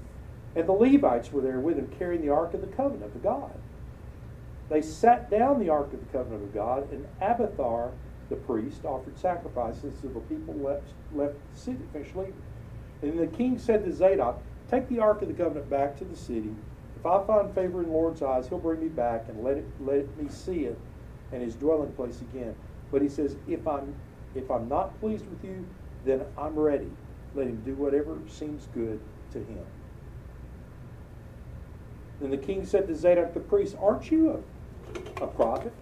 and 0.55 0.67
the 0.67 0.73
Levites 0.73 1.31
were 1.31 1.41
there 1.41 1.59
with 1.59 1.77
him, 1.77 1.87
carrying 1.97 2.21
the 2.21 2.29
ark 2.29 2.53
of 2.53 2.61
the 2.61 2.67
covenant 2.67 3.15
of 3.15 3.23
God. 3.23 3.51
They 4.69 4.81
sat 4.81 5.31
down 5.31 5.59
the 5.59 5.69
ark 5.69 5.93
of 5.93 5.99
the 5.99 6.11
covenant 6.11 6.43
of 6.43 6.53
God, 6.53 6.91
and 6.91 7.05
Abiathar, 7.21 7.91
the 8.29 8.35
priest, 8.35 8.85
offered 8.85 9.17
sacrifices 9.17 9.93
so 10.01 10.07
the 10.07 10.19
people 10.21 10.53
left 10.55 10.93
left 11.13 11.35
the 11.53 11.59
city. 11.59 11.79
And 13.01 13.19
the 13.19 13.27
king 13.27 13.57
said 13.57 13.85
to 13.85 13.91
Zadok, 13.91 14.41
Take 14.69 14.87
the 14.89 14.99
Ark 14.99 15.21
of 15.21 15.29
the 15.29 15.33
Covenant 15.33 15.69
back 15.69 15.97
to 15.97 16.05
the 16.05 16.15
city. 16.15 16.51
If 16.99 17.05
I 17.05 17.25
find 17.25 17.53
favor 17.55 17.81
in 17.81 17.87
the 17.87 17.93
Lord's 17.93 18.21
eyes, 18.21 18.47
he'll 18.49 18.59
bring 18.59 18.81
me 18.81 18.89
back 18.89 19.25
and 19.29 19.43
let 19.43 19.57
it 19.57 19.65
let 19.79 20.15
me 20.17 20.29
see 20.29 20.65
it 20.65 20.77
and 21.31 21.41
his 21.41 21.55
dwelling 21.55 21.91
place 21.93 22.21
again. 22.21 22.53
But 22.91 23.01
he 23.01 23.09
says, 23.09 23.37
if 23.47 23.67
I'm 23.67 23.93
if 24.35 24.49
I'm 24.51 24.69
not 24.69 24.99
pleased 24.99 25.25
with 25.25 25.43
you, 25.43 25.65
then 26.05 26.21
I'm 26.37 26.55
ready. 26.55 26.89
Let 27.35 27.47
him 27.47 27.61
do 27.65 27.73
whatever 27.73 28.17
seems 28.27 28.67
good 28.73 28.99
to 29.31 29.39
him. 29.39 29.65
Then 32.21 32.31
the 32.31 32.37
king 32.37 32.65
said 32.65 32.87
to 32.87 32.95
Zadok 32.95 33.33
the 33.33 33.39
priest, 33.39 33.75
Aren't 33.79 34.11
you 34.11 34.43
a, 35.19 35.23
a 35.23 35.27
prophet? 35.27 35.73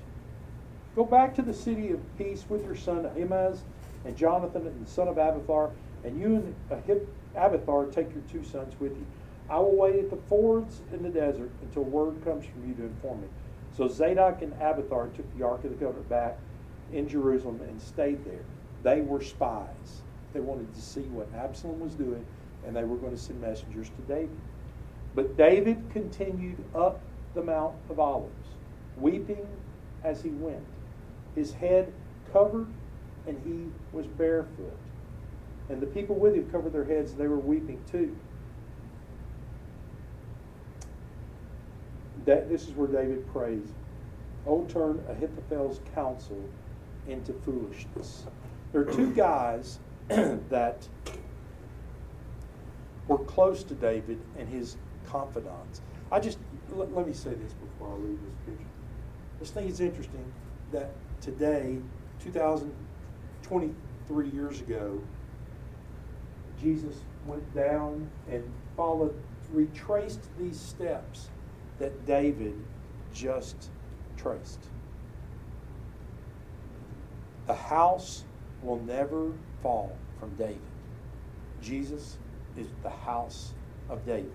Go 0.96 1.04
back 1.04 1.36
to 1.36 1.42
the 1.42 1.54
city 1.54 1.92
of 1.92 2.00
peace 2.18 2.46
with 2.50 2.64
your 2.64 2.76
son 2.76 3.06
Ahimaaz 3.06 3.62
and 4.06 4.16
Jonathan 4.16 4.66
and 4.66 4.86
the 4.86 4.90
son 4.90 5.08
of 5.08 5.18
Abiathar, 5.18 5.72
and 6.04 6.20
you 6.20 6.36
and 6.36 6.56
Ahib 6.72 7.02
Abiathar, 7.36 7.86
take 7.88 8.12
your 8.14 8.24
two 8.32 8.44
sons 8.44 8.74
with 8.80 8.94
you. 8.94 9.06
I 9.50 9.60
will 9.60 9.76
wait 9.76 9.96
at 9.96 10.10
the 10.10 10.18
fords 10.28 10.82
in 10.92 11.04
the 11.04 11.10
desert 11.10 11.52
until 11.62 11.84
word 11.84 12.24
comes 12.24 12.46
from 12.46 12.68
you 12.68 12.76
to 12.76 12.84
inform 12.84 13.22
me. 13.22 13.28
So 13.76 13.88
Zadok 13.88 14.42
and 14.42 14.54
Abiathar 14.54 15.08
took 15.08 15.38
the 15.38 15.46
Ark 15.46 15.64
of 15.64 15.70
the 15.72 15.78
Covenant 15.78 16.10
back 16.10 16.38
in 16.92 17.08
Jerusalem 17.08 17.62
and 17.62 17.82
stayed 17.82 18.24
there. 18.26 18.46
They 18.84 19.02
were 19.02 19.22
spies. 19.22 20.02
They 20.34 20.40
wanted 20.40 20.74
to 20.74 20.82
see 20.82 21.02
what 21.02 21.34
Absalom 21.34 21.80
was 21.80 21.96
doing, 21.96 22.26
and 22.66 22.76
they 22.76 22.84
were 22.84 22.98
going 22.98 23.12
to 23.16 23.18
send 23.18 23.42
messengers 23.42 23.90
to 23.90 24.02
David. 24.04 24.38
But 25.16 25.38
David 25.38 25.90
continued 25.92 26.64
up 26.76 27.02
the 27.34 27.44
Mount 27.44 27.74
of 27.90 28.00
Olives, 28.00 28.50
weeping 29.00 29.48
as 30.04 30.22
he 30.22 30.30
went, 30.30 30.64
his 31.36 31.54
head 31.54 31.92
covered, 32.32 32.68
and 33.26 33.38
he 33.44 33.72
was 33.92 34.06
barefoot. 34.06 34.78
And 35.70 35.82
the 35.82 35.88
people 35.88 36.16
with 36.16 36.36
him 36.36 36.50
covered 36.50 36.74
their 36.74 36.86
heads, 36.86 37.12
and 37.12 37.20
they 37.20 37.28
were 37.28 37.40
weeping 37.40 37.82
too. 37.92 38.16
That, 42.26 42.50
this 42.50 42.68
is 42.68 42.74
where 42.74 42.88
David 42.88 43.28
prays, 43.32 43.74
Oh, 44.46 44.66
turn 44.66 45.04
Ahithophel's 45.10 45.82
counsel 45.94 46.50
into 47.08 47.34
foolishness. 47.34 48.26
There 48.72 48.82
are 48.82 48.94
two 48.94 49.14
guys 49.14 49.80
that 50.08 50.88
were 53.08 53.20
close 53.20 53.64
to 53.64 53.74
David 53.74 54.20
and 54.38 54.50
his 54.50 54.78
confidants. 55.06 55.82
I 56.12 56.20
just, 56.20 56.38
let, 56.72 56.94
let 56.94 57.08
me 57.08 57.14
say 57.14 57.30
this 57.32 57.54
before 57.54 57.94
I 57.94 57.96
leave 57.96 58.20
this 58.22 58.36
picture. 58.46 58.68
I 59.36 59.40
just 59.40 59.54
think 59.54 59.70
it's 59.70 59.80
interesting 59.80 60.34
that 60.72 60.92
today, 61.22 61.78
2023 62.24 64.30
years 64.30 64.62
ago, 64.62 65.02
Jesus 66.62 66.96
went 67.26 67.54
down 67.54 68.10
and 68.30 68.44
followed, 68.76 69.16
retraced 69.54 70.22
these 70.38 70.60
steps 70.60 71.30
that 71.80 72.06
David 72.06 72.56
just 73.14 73.70
traced. 74.18 74.60
The 77.48 77.56
house 77.56 78.26
will 78.62 78.80
never 78.84 79.32
fall 79.64 79.96
from 80.20 80.36
David. 80.36 80.60
Jesus 81.62 82.18
is 82.58 82.68
the 82.84 82.90
house 82.90 83.54
of 83.90 84.06
David. 84.06 84.32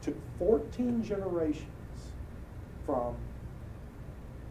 Took 0.00 0.16
14 0.38 1.04
generations 1.04 1.66
from 2.84 3.14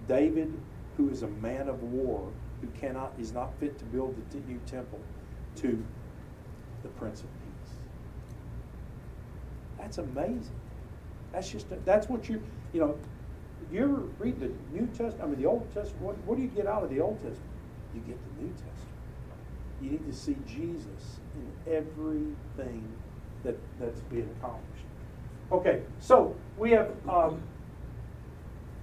David, 0.07 0.51
who 0.95 1.09
is 1.09 1.23
a 1.23 1.27
man 1.27 1.67
of 1.67 1.83
war, 1.83 2.27
who 2.61 2.67
cannot 2.79 3.11
is 3.19 3.33
not 3.33 3.51
fit 3.59 3.77
to 3.79 3.85
build 3.85 4.15
the 4.31 4.39
new 4.39 4.59
temple, 4.65 4.99
to 5.57 5.83
the 6.83 6.89
Prince 6.89 7.21
of 7.21 7.27
Peace. 7.41 7.73
That's 9.77 9.97
amazing. 9.97 10.55
That's 11.33 11.49
just 11.49 11.67
that's 11.85 12.07
what 12.07 12.29
you 12.29 12.41
you 12.73 12.81
know. 12.81 12.97
You 13.71 13.83
ever 13.83 14.01
read 14.19 14.39
the 14.39 14.51
New 14.73 14.85
Testament? 14.87 15.21
I 15.21 15.25
mean, 15.27 15.41
the 15.41 15.47
Old 15.47 15.65
Testament. 15.73 16.01
What, 16.01 16.17
what 16.25 16.35
do 16.35 16.43
you 16.43 16.49
get 16.49 16.67
out 16.67 16.83
of 16.83 16.89
the 16.89 16.99
Old 16.99 17.15
Testament? 17.17 17.39
You 17.95 18.01
get 18.01 18.17
the 18.37 18.43
New 18.43 18.49
Testament. 18.49 18.77
You 19.81 19.91
need 19.91 20.05
to 20.05 20.13
see 20.13 20.35
Jesus 20.45 21.19
in 21.35 21.73
everything 21.73 22.87
that 23.43 23.57
that's 23.79 24.01
being 24.01 24.29
accomplished. 24.37 24.85
Okay, 25.51 25.81
so 25.99 26.35
we 26.57 26.71
have. 26.71 26.89
Um, 27.07 27.41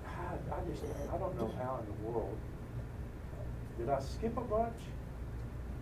I 0.07 0.71
just 0.71 0.83
I 1.13 1.17
don't 1.19 1.37
know 1.39 1.51
how 1.59 1.81
in 1.81 1.87
the 1.87 2.11
world. 2.11 2.37
Did 3.79 3.89
I 3.91 4.01
skip 4.01 4.37
a 4.37 4.41
bunch? 4.41 4.75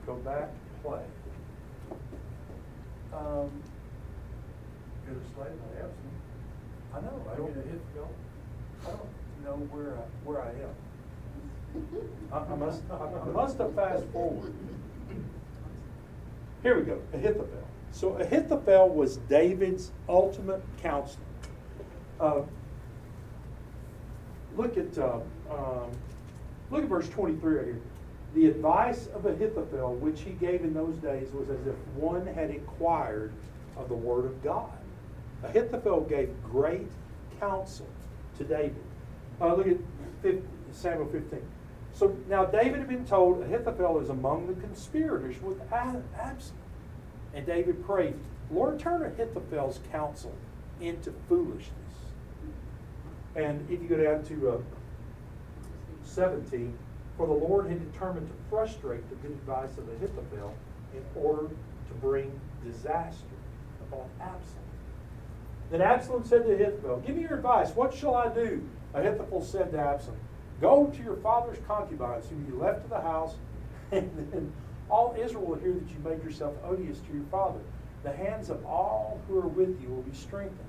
Go 0.07 0.14
back, 0.16 0.51
play. 0.83 1.01
Um, 3.14 3.51
Could 5.07 5.14
have 5.14 5.23
slayed 5.35 5.57
my 5.59 5.79
absence. 5.79 6.21
I 6.95 7.01
know, 7.01 7.27
I 7.29 7.33
I 7.33 7.37
don't, 7.37 7.57
mean, 7.57 7.64
it 7.64 7.71
hit 7.71 7.95
go. 7.95 8.09
I 8.87 9.44
don't 9.44 9.61
know 9.61 9.66
where 9.70 9.94
I, 9.94 10.03
where 10.25 10.42
I 10.42 10.51
am. 10.51 10.75
I, 12.33 12.38
I 12.38 12.57
must, 12.57 12.83
I 12.90 13.31
must 13.31 13.59
have 13.59 13.75
fast 13.75 14.05
forward. 14.07 14.53
Here 16.62 16.79
we 16.79 16.85
go, 16.85 17.01
Ahithophel. 17.12 17.66
So 17.92 18.16
Ahithophel 18.16 18.88
was 18.88 19.18
David's 19.29 19.92
ultimate 20.09 20.62
counselor. 20.83 21.25
Uh, 22.20 22.42
look 24.57 24.77
at, 24.77 24.99
uh, 24.99 25.20
um, 25.51 25.90
look 26.70 26.83
at 26.83 26.88
verse 26.88 27.09
23 27.09 27.55
right 27.55 27.64
here. 27.66 27.81
The 28.35 28.46
advice 28.46 29.09
of 29.14 29.27
Ahithophel, 29.27 29.94
which 29.94 30.20
he 30.20 30.33
gave 30.33 30.62
in 30.62 30.75
those 30.75 30.96
days, 30.96 31.29
was 31.33 31.49
as 31.49 31.66
if 31.66 31.75
one 31.94 32.27
had 32.27 32.51
inquired 32.51 33.33
of 33.77 33.88
the 33.88 33.94
word 33.94 34.25
of 34.27 34.42
God. 34.42 34.72
Ahithophel 35.42 36.03
gave 36.03 36.31
great 36.42 36.88
counsel 37.38 37.87
to 38.38 38.44
David. 38.44 38.77
Uh, 39.40 39.55
look 39.55 39.66
at 39.66 39.77
50, 40.22 40.42
Samuel 40.72 41.07
15. 41.07 41.40
So 41.92 42.16
now 42.29 42.44
David 42.44 42.81
had 42.81 42.88
been 42.88 43.07
told 43.07 43.42
Ahithophel 43.42 44.01
is 44.01 44.11
among 44.11 44.46
the 44.46 44.61
conspirators 44.61 45.40
with 45.40 45.61
Absalom. 45.72 46.59
And 47.35 47.46
David 47.46 47.85
prayed, 47.85 48.14
Lord, 48.51 48.79
turn 48.79 49.03
Ahithophel's 49.03 49.81
counsel 49.90 50.35
into 50.81 51.12
foolishness. 51.29 51.72
And 53.35 53.68
if 53.70 53.83
you 53.83 53.88
go 53.88 54.03
down 54.03 54.25
to 54.25 54.51
uh, 54.51 54.59
17, 56.05 56.77
For 57.16 57.27
the 57.27 57.33
Lord 57.33 57.68
had 57.68 57.92
determined 57.92 58.29
to 58.29 58.35
frustrate 58.51 59.09
the 59.09 59.16
good 59.16 59.33
advice 59.33 59.77
of 59.79 59.88
Ahithophel 59.88 60.55
in 60.94 61.03
order 61.22 61.49
to 61.49 61.94
bring 62.01 62.40
disaster 62.64 63.25
upon 63.81 64.09
Absalom. 64.20 64.66
Then 65.71 65.83
Absalom 65.83 66.25
said 66.25 66.45
to 66.45 66.55
Ahithophel, 66.55 67.03
Give 67.07 67.17
me 67.17 67.23
your 67.23 67.37
advice. 67.37 67.71
What 67.71 67.93
shall 67.93 68.15
I 68.15 68.29
do? 68.33 68.69
Ahithophel 68.95 69.43
said 69.43 69.73
to 69.73 69.79
Absalom, 69.79 70.19
Go 70.61 70.87
to 70.87 71.03
your 71.03 71.17
father's 71.17 71.59
concubines 71.67 72.29
whom 72.29 72.47
you 72.49 72.59
left 72.59 72.83
to 72.83 72.89
the 72.89 73.01
house, 73.01 73.35
and 73.93 74.11
then 74.33 74.53
all 74.89 75.17
Israel 75.19 75.45
will 75.45 75.59
hear 75.59 75.75
that 75.75 75.91
you 75.91 75.99
made 76.05 76.23
yourself 76.23 76.55
odious 76.65 76.99
to 77.01 77.13
your 77.13 77.27
father. 77.31 77.61
The 78.05 78.13
hands 78.13 78.51
of 78.51 78.65
all 78.65 79.21
who 79.27 79.39
are 79.39 79.49
with 79.49 79.81
you 79.83 79.89
will 79.89 80.03
be 80.03 80.15
strengthened. 80.15 80.61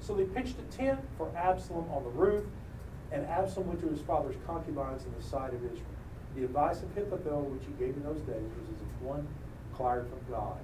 So 0.00 0.14
they 0.14 0.24
pitched 0.24 0.56
a 0.58 0.76
tent 0.76 1.00
for 1.16 1.30
Absalom 1.36 1.88
on 1.90 2.02
the 2.02 2.10
roof, 2.10 2.44
and 3.12 3.24
Absalom 3.26 3.68
went 3.68 3.80
to 3.82 3.88
his 3.88 4.00
father's 4.00 4.36
concubines 4.46 5.04
in 5.04 5.14
the 5.16 5.22
sight 5.22 5.54
of 5.54 5.64
Israel. 5.64 5.86
The 6.34 6.44
advice 6.44 6.82
of 6.82 6.96
Ahithophel, 6.96 7.42
which 7.42 7.62
he 7.66 7.72
gave 7.84 7.96
in 7.96 8.02
those 8.02 8.20
days, 8.20 8.50
was 8.58 8.68
as 8.74 8.80
if 8.80 9.02
one 9.02 9.26
inquired 9.70 10.08
from 10.08 10.18
God. 10.32 10.58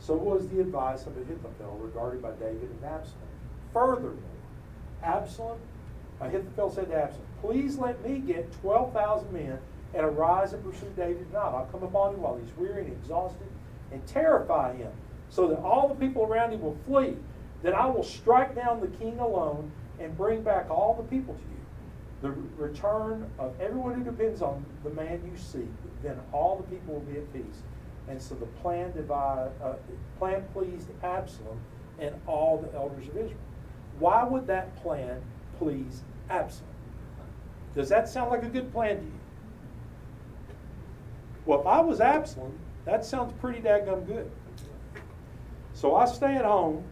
So 0.00 0.14
was 0.14 0.48
the 0.48 0.60
advice 0.60 1.06
of 1.06 1.16
Ahithophel 1.16 1.78
regarded 1.82 2.22
by 2.22 2.30
David 2.32 2.70
and 2.70 2.84
Absalom. 2.84 3.28
Furthermore, 3.72 4.14
Absalom, 5.02 5.58
Ahithophel 6.20 6.70
said 6.70 6.88
to 6.88 6.96
Absalom, 6.96 7.26
Please 7.42 7.76
let 7.76 8.02
me 8.06 8.18
get 8.18 8.50
12,000 8.60 9.32
men 9.32 9.58
and 9.94 10.04
arise 10.04 10.52
and 10.52 10.64
pursue 10.64 10.90
David 10.96 11.28
tonight. 11.28 11.52
I'll 11.54 11.68
come 11.70 11.82
upon 11.82 12.14
him 12.14 12.22
while 12.22 12.36
he's 12.36 12.56
weary 12.56 12.84
and 12.84 12.92
exhausted 12.92 13.46
and 13.92 14.04
terrify 14.06 14.74
him 14.74 14.92
so 15.28 15.46
that 15.48 15.58
all 15.60 15.88
the 15.88 15.94
people 15.94 16.24
around 16.24 16.52
him 16.52 16.62
will 16.62 16.78
flee. 16.86 17.16
Then 17.62 17.74
I 17.74 17.86
will 17.86 18.02
strike 18.02 18.54
down 18.54 18.80
the 18.80 18.88
king 18.88 19.18
alone 19.18 19.70
and 19.98 20.16
bring 20.16 20.42
back 20.42 20.70
all 20.70 20.94
the 20.94 21.02
people 21.14 21.34
to 21.34 21.40
you. 21.40 21.50
The 22.22 22.62
return 22.62 23.30
of 23.38 23.58
everyone 23.60 23.94
who 23.94 24.04
depends 24.04 24.42
on 24.42 24.64
the 24.82 24.90
man 24.90 25.20
you 25.24 25.38
seek, 25.38 25.68
then 26.02 26.18
all 26.32 26.56
the 26.56 26.74
people 26.74 26.94
will 26.94 27.00
be 27.00 27.18
at 27.18 27.32
peace. 27.32 27.62
And 28.10 28.20
so 28.20 28.34
the 28.34 28.46
plan, 28.46 28.90
divide, 28.90 29.50
uh, 29.62 29.74
plan 30.18 30.42
pleased 30.52 30.88
Absalom 31.04 31.60
and 32.00 32.12
all 32.26 32.58
the 32.58 32.76
elders 32.76 33.06
of 33.06 33.16
Israel. 33.16 33.38
Why 34.00 34.24
would 34.24 34.48
that 34.48 34.74
plan 34.82 35.22
please 35.58 36.02
Absalom? 36.28 36.66
Does 37.76 37.88
that 37.88 38.08
sound 38.08 38.30
like 38.30 38.42
a 38.42 38.48
good 38.48 38.72
plan 38.72 38.96
to 38.96 39.04
you? 39.04 39.12
Well, 41.46 41.60
if 41.60 41.66
I 41.66 41.80
was 41.80 42.00
Absalom, 42.00 42.58
that 42.84 43.04
sounds 43.04 43.32
pretty 43.40 43.60
daggum 43.60 44.04
good. 44.06 44.28
So 45.72 45.94
I 45.94 46.04
stay 46.06 46.34
at 46.34 46.44
home 46.44 46.82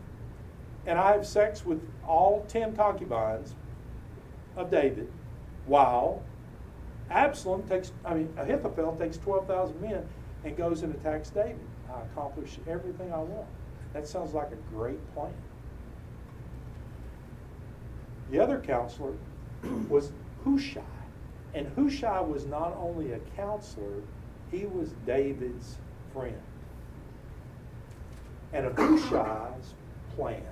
and 0.87 1.01
I 1.01 1.13
have 1.13 1.27
sex 1.27 1.67
with 1.67 1.81
all 2.07 2.45
10 2.49 2.77
concubines 2.77 3.57
of 4.57 4.71
David 4.71 5.11
while 5.67 6.23
Absalom 7.11 7.65
takes, 7.65 7.91
I 8.05 8.15
mean, 8.15 8.33
Ahithophel 8.37 8.97
takes 8.97 9.19
12,000 9.19 9.81
men 9.81 10.09
and 10.45 10.57
goes 10.57 10.83
and 10.83 10.95
attacks 10.95 11.31
David. 11.31 11.59
I 11.93 12.03
accomplish 12.03 12.59
everything 12.67 13.13
I 13.13 13.19
want. 13.19 13.47
That 13.93 14.07
sounds 14.07 14.35
like 14.35 14.53
a 14.53 14.75
great 14.75 14.99
plan. 15.15 15.33
The 18.31 18.39
other 18.39 18.61
counselor 18.61 19.15
was 19.89 20.13
Hushai. 20.45 20.83
And 21.55 21.67
Hushai 21.75 22.21
was 22.21 22.45
not 22.45 22.77
only 22.77 23.13
a 23.13 23.19
counselor, 23.37 24.03
he 24.51 24.67
was 24.67 24.91
David's 25.07 25.79
friend. 26.13 26.41
And 28.53 28.67
Hushai's 28.77 29.75
plan 30.15 30.43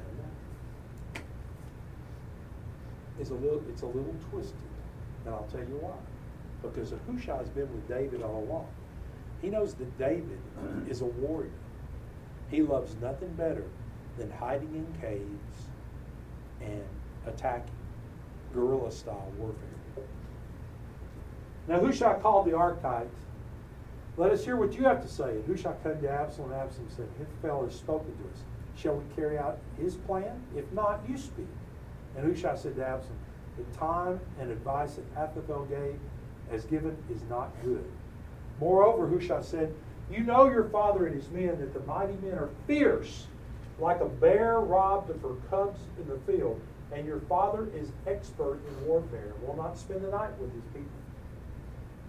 is 3.19 3.31
a 3.31 3.35
little 3.35 3.63
it's 3.69 3.83
a 3.83 3.87
little 3.87 4.15
twisted. 4.31 4.57
And 5.25 5.35
I'll 5.35 5.49
tell 5.51 5.61
you 5.61 5.79
why. 5.81 5.97
Because 6.63 6.93
Hushai's 7.07 7.49
been 7.49 7.73
with 7.73 7.89
David 7.89 8.23
all 8.23 8.45
along. 8.45 8.69
He 9.43 9.49
knows 9.49 9.75
that 9.75 9.99
David 9.99 10.41
is 10.89 11.01
a 11.01 11.07
warrior. 11.07 11.51
He 12.51 12.63
loves 12.63 12.97
nothing 13.01 13.33
better 13.35 13.65
than 14.19 14.31
hiding 14.31 14.75
in 14.75 15.01
caves 15.01 15.69
and 16.61 16.85
attacking, 17.27 17.75
guerrilla 18.53 18.91
style 18.91 19.31
warfare. 19.39 19.69
Now 21.69 21.81
Hushai 21.81 22.15
called 22.21 22.47
the 22.47 22.57
Archites. 22.57 23.15
Let 24.17 24.31
us 24.31 24.45
hear 24.45 24.57
what 24.57 24.75
you 24.75 24.85
have 24.85 25.03
to 25.03 25.09
say. 25.09 25.31
And 25.31 25.47
Hushai 25.47 25.75
came 25.83 26.01
to 26.01 26.11
Absalom, 26.11 26.53
Absalom 26.53 26.89
said, 26.95 27.09
Ahithophel 27.17 27.65
has 27.67 27.75
spoken 27.75 28.17
to 28.17 28.25
us. 28.33 28.43
Shall 28.77 28.97
we 28.97 29.15
carry 29.15 29.39
out 29.39 29.59
his 29.79 29.97
plan? 29.97 30.41
If 30.57 30.71
not, 30.73 31.01
you 31.09 31.19
speak. 31.19 31.49
And 32.17 32.27
Hushai 32.27 32.55
said 32.57 32.77
to 32.77 32.87
Absalom, 32.87 33.19
The 33.59 33.77
time 33.77 34.21
and 34.41 34.51
advice 34.51 34.95
that 34.95 35.05
Ahithophel 35.17 35.67
gave 35.67 35.99
as 36.51 36.65
given 36.65 36.97
is 37.13 37.23
not 37.29 37.51
good. 37.63 37.85
Moreover, 38.61 39.07
Hushai 39.07 39.43
said, 39.43 39.75
You 40.11 40.21
know 40.21 40.47
your 40.47 40.65
father 40.65 41.07
and 41.07 41.15
his 41.15 41.31
men, 41.31 41.59
that 41.61 41.75
the 41.75 41.81
mighty 41.81 42.15
men 42.15 42.39
are 42.39 42.51
fierce, 42.67 43.27
like 43.79 44.01
a 44.01 44.07
bear 44.07 44.61
robbed 44.61 45.11
of 45.11 45.21
her 45.23 45.35
cubs 45.51 45.81
in 45.99 46.09
the 46.09 46.19
field. 46.31 46.61
And 46.93 47.07
your 47.07 47.21
father 47.21 47.69
is 47.75 47.91
expert 48.07 48.61
in 48.67 48.87
warfare 48.87 49.33
and 49.35 49.47
will 49.47 49.57
not 49.57 49.77
spend 49.77 50.05
the 50.05 50.11
night 50.11 50.39
with 50.41 50.53
his 50.55 50.63
people. 50.73 50.89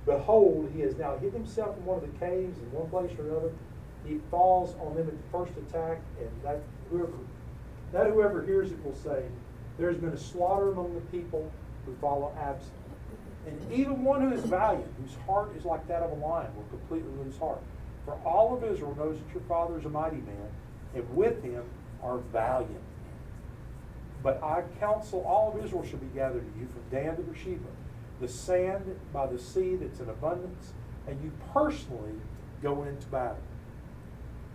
Behold, 0.05 0.71
he 0.73 0.81
has 0.81 0.95
now 0.95 1.17
hid 1.17 1.33
himself 1.33 1.75
in 1.77 1.85
one 1.85 1.97
of 1.97 2.03
the 2.03 2.19
caves 2.19 2.57
in 2.59 2.71
one 2.71 2.89
place 2.89 3.11
or 3.19 3.27
another. 3.27 3.51
He 4.05 4.19
falls 4.31 4.75
on 4.79 4.95
them 4.95 5.07
at 5.07 5.17
the 5.17 5.37
first 5.37 5.51
attack, 5.57 5.99
and 6.19 6.29
that 6.43 6.61
whoever 6.89 7.11
that 7.91 8.07
whoever 8.07 8.43
hears 8.43 8.71
it 8.71 8.83
will 8.85 8.95
say, 8.95 9.23
There 9.77 9.89
has 9.89 9.97
been 9.97 10.11
a 10.11 10.17
slaughter 10.17 10.71
among 10.71 10.93
the 10.93 11.01
people 11.17 11.51
who 11.85 11.95
follow 12.01 12.33
Absalom. 12.39 12.86
And 13.47 13.73
even 13.73 14.03
one 14.03 14.21
who 14.21 14.33
is 14.33 14.43
valiant, 14.43 14.93
whose 15.01 15.15
heart 15.25 15.55
is 15.55 15.63
like 15.63 15.87
that 15.87 16.03
of 16.03 16.11
a 16.11 16.15
lion, 16.15 16.53
will 16.55 16.65
completely 16.69 17.09
lose 17.23 17.37
heart. 17.37 17.61
For 18.03 18.13
all 18.25 18.55
of 18.55 18.63
Israel 18.63 18.93
knows 18.95 19.17
that 19.17 19.33
your 19.33 19.43
father 19.43 19.79
is 19.79 19.85
a 19.85 19.89
mighty 19.89 20.17
man, 20.17 20.49
and 20.93 21.15
with 21.15 21.41
him 21.41 21.63
are 22.03 22.17
valiant 22.17 22.71
men. 22.71 22.81
But 24.21 24.43
I 24.43 24.63
counsel 24.79 25.23
all 25.25 25.53
of 25.53 25.63
Israel 25.63 25.85
shall 25.85 25.99
be 25.99 26.07
gathered 26.07 26.45
to 26.53 26.59
you 26.59 26.67
from 26.67 26.83
Dan 26.91 27.15
to 27.15 27.21
Beersheba, 27.21 27.69
the 28.19 28.27
sand 28.27 28.99
by 29.13 29.27
the 29.27 29.39
sea 29.39 29.75
that's 29.75 29.99
in 29.99 30.09
abundance, 30.09 30.73
and 31.07 31.21
you 31.23 31.31
personally 31.53 32.13
go 32.61 32.83
into 32.83 33.07
battle. 33.07 33.37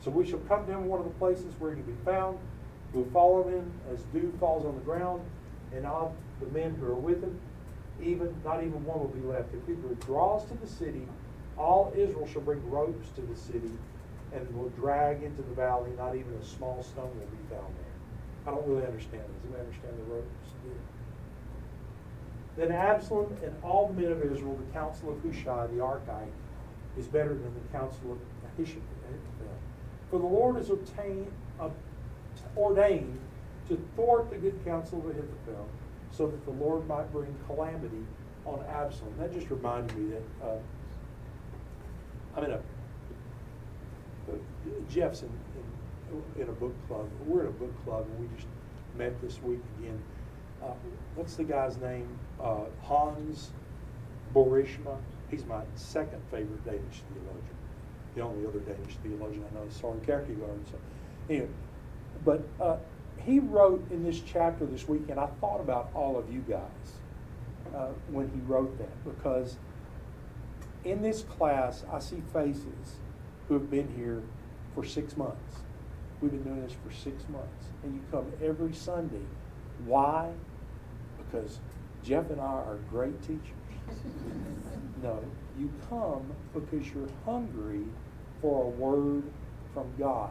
So 0.01 0.11
we 0.11 0.27
shall 0.27 0.41
come 0.41 0.67
to 0.67 0.73
him 0.73 0.87
one 0.87 0.99
of 0.99 1.07
the 1.07 1.13
places 1.13 1.55
where 1.59 1.71
he 1.71 1.83
can 1.83 1.95
be 1.95 2.05
found. 2.05 2.39
We'll 2.93 3.05
follow 3.07 3.49
him 3.49 3.73
as 3.91 4.03
dew 4.13 4.33
falls 4.39 4.67
on 4.67 4.75
the 4.75 4.81
ground, 4.83 5.23
and 5.75 5.87
all 5.87 6.15
the 6.41 6.47
men 6.47 6.75
who 6.75 6.87
are 6.87 6.95
with 6.95 7.23
him, 7.23 7.41
even 8.03 8.35
not 8.45 8.63
even 8.63 8.85
one 8.85 9.01
will 9.01 9.09
be 9.09 9.27
left. 9.27 9.55
If 9.55 9.67
he 9.67 9.75
withdraws 9.75 10.45
to 10.47 10.55
the 10.55 10.67
city, 10.67 11.07
all 11.57 11.93
Israel 11.97 12.27
shall 12.27 12.43
bring 12.43 12.69
ropes 12.71 13.09
to 13.17 13.23
the 13.23 13.37
city, 13.37 13.73
and 14.33 14.55
will 14.57 14.71
drag 14.71 15.23
into 15.23 15.43
the 15.43 15.55
valley. 15.55 15.91
Not 15.97 16.15
even 16.15 16.33
a 16.35 16.45
small 16.45 16.83
stone 16.83 17.11
will 17.11 17.27
be 17.27 17.55
found 17.55 17.73
there. 17.77 17.93
I 18.47 18.51
don't 18.57 18.67
really 18.67 18.87
understand. 18.87 19.23
It. 19.23 19.29
Does 19.29 19.45
anybody 19.45 19.67
understand 19.67 19.99
the 19.99 20.15
ropes? 20.15 20.43
Then 22.57 22.71
Absalom 22.71 23.35
and 23.43 23.55
all 23.63 23.89
the 23.89 23.95
men 24.01 24.13
of 24.13 24.23
Israel, 24.23 24.57
the 24.57 24.73
counsel 24.73 25.11
of 25.11 25.23
Hushai 25.23 25.69
the 25.69 25.79
Archite, 25.79 26.29
is 26.99 27.07
better 27.07 27.31
than 27.31 27.55
the 27.55 27.79
counsel 27.79 28.13
of 28.13 28.19
Ahithophel. 28.59 28.83
For 30.11 30.19
the 30.19 30.27
Lord 30.27 30.57
has 30.57 30.69
obtained, 30.69 31.33
uh, 31.59 31.71
ordained 32.57 33.19
to 33.69 33.81
thwart 33.95 34.29
the 34.29 34.37
good 34.37 34.63
counsel 34.67 34.99
of 34.99 35.07
Ahithophel, 35.07 35.67
so 36.13 36.27
that 36.27 36.45
the 36.45 36.53
Lord 36.53 36.87
might 36.87 37.11
bring 37.13 37.35
calamity 37.47 38.05
on 38.45 38.65
Absalom. 38.69 39.15
That 39.19 39.33
just 39.33 39.51
reminded 39.51 39.97
me 39.97 40.15
that 40.15 40.47
uh, 40.47 40.59
I'm 42.37 42.45
in 42.45 42.51
a 42.53 42.57
uh, 42.57 44.37
Jeff's 44.89 45.23
in, 45.23 45.31
in, 46.37 46.43
in, 46.43 46.49
a 46.49 46.53
book 46.53 46.75
club. 46.87 47.09
We're 47.27 47.43
in 47.43 47.47
a 47.49 47.51
book 47.51 47.85
club, 47.85 48.07
and 48.07 48.21
we 48.21 48.37
just 48.37 48.49
met 48.97 49.21
this 49.23 49.43
week 49.43 49.61
again. 49.79 49.99
Uh, 50.63 50.75
what's 51.17 51.35
the 51.35 51.45
guy's 51.45 51.77
name? 51.79 52.07
Uh, 52.41 52.65
Hans 52.83 53.51
Boersma. 54.35 54.97
He's 55.31 55.45
my 55.47 55.63
second 55.75 56.21
favorite 56.31 56.65
Danish 56.65 57.03
theologian. 57.09 57.57
The 58.15 58.21
only 58.21 58.47
other 58.47 58.61
Danish 58.61 58.97
theologian 59.03 59.45
I 59.51 59.55
know 59.55 59.67
is 59.67 59.75
Soren 59.75 60.01
Kierkegaard. 60.01 60.61
So, 60.71 60.79
anyway, 61.31 61.49
but 62.25 62.43
uh, 62.61 62.77
he 63.25 63.39
wrote 63.39 63.85
in 63.91 64.05
this 64.05 64.21
chapter 64.21 64.67
this 64.67 64.89
week, 64.89 65.03
and 65.09 65.19
I 65.19 65.27
thought 65.41 65.61
about 65.61 65.91
all 65.95 66.19
of 66.19 66.33
you 66.33 66.41
guys 66.41 66.61
uh, 67.75 67.89
when 68.11 68.31
he 68.31 68.41
wrote 68.47 68.77
that 68.79 69.05
because 69.05 69.57
in 70.85 71.03
this 71.03 71.23
class 71.23 71.85
I 71.93 71.99
see 72.01 72.23
faces 72.33 72.97
who 73.49 73.55
have 73.55 73.71
been 73.71 73.89
here 73.97 74.23
for 74.75 74.85
six 74.85 75.17
months. 75.17 75.61
We've 76.21 76.31
been 76.31 76.43
doing 76.43 76.63
this 76.63 76.75
for 76.85 76.93
six 76.93 77.29
months, 77.29 77.67
and 77.83 77.95
you 77.95 78.01
come 78.11 78.27
every 78.43 78.73
Sunday. 78.73 79.25
Why? 79.85 80.31
Because 81.19 81.59
Jeff 82.05 82.31
and 82.31 82.41
I 82.41 82.45
are 82.45 82.79
great 82.91 83.21
teachers. 83.23 83.41
no, 85.03 85.23
you 85.59 85.71
come 85.89 86.33
because 86.55 86.87
you're 86.93 87.09
hungry 87.25 87.83
for 88.41 88.65
a 88.65 88.69
word 88.69 89.25
from 89.75 89.87
God. 89.99 90.31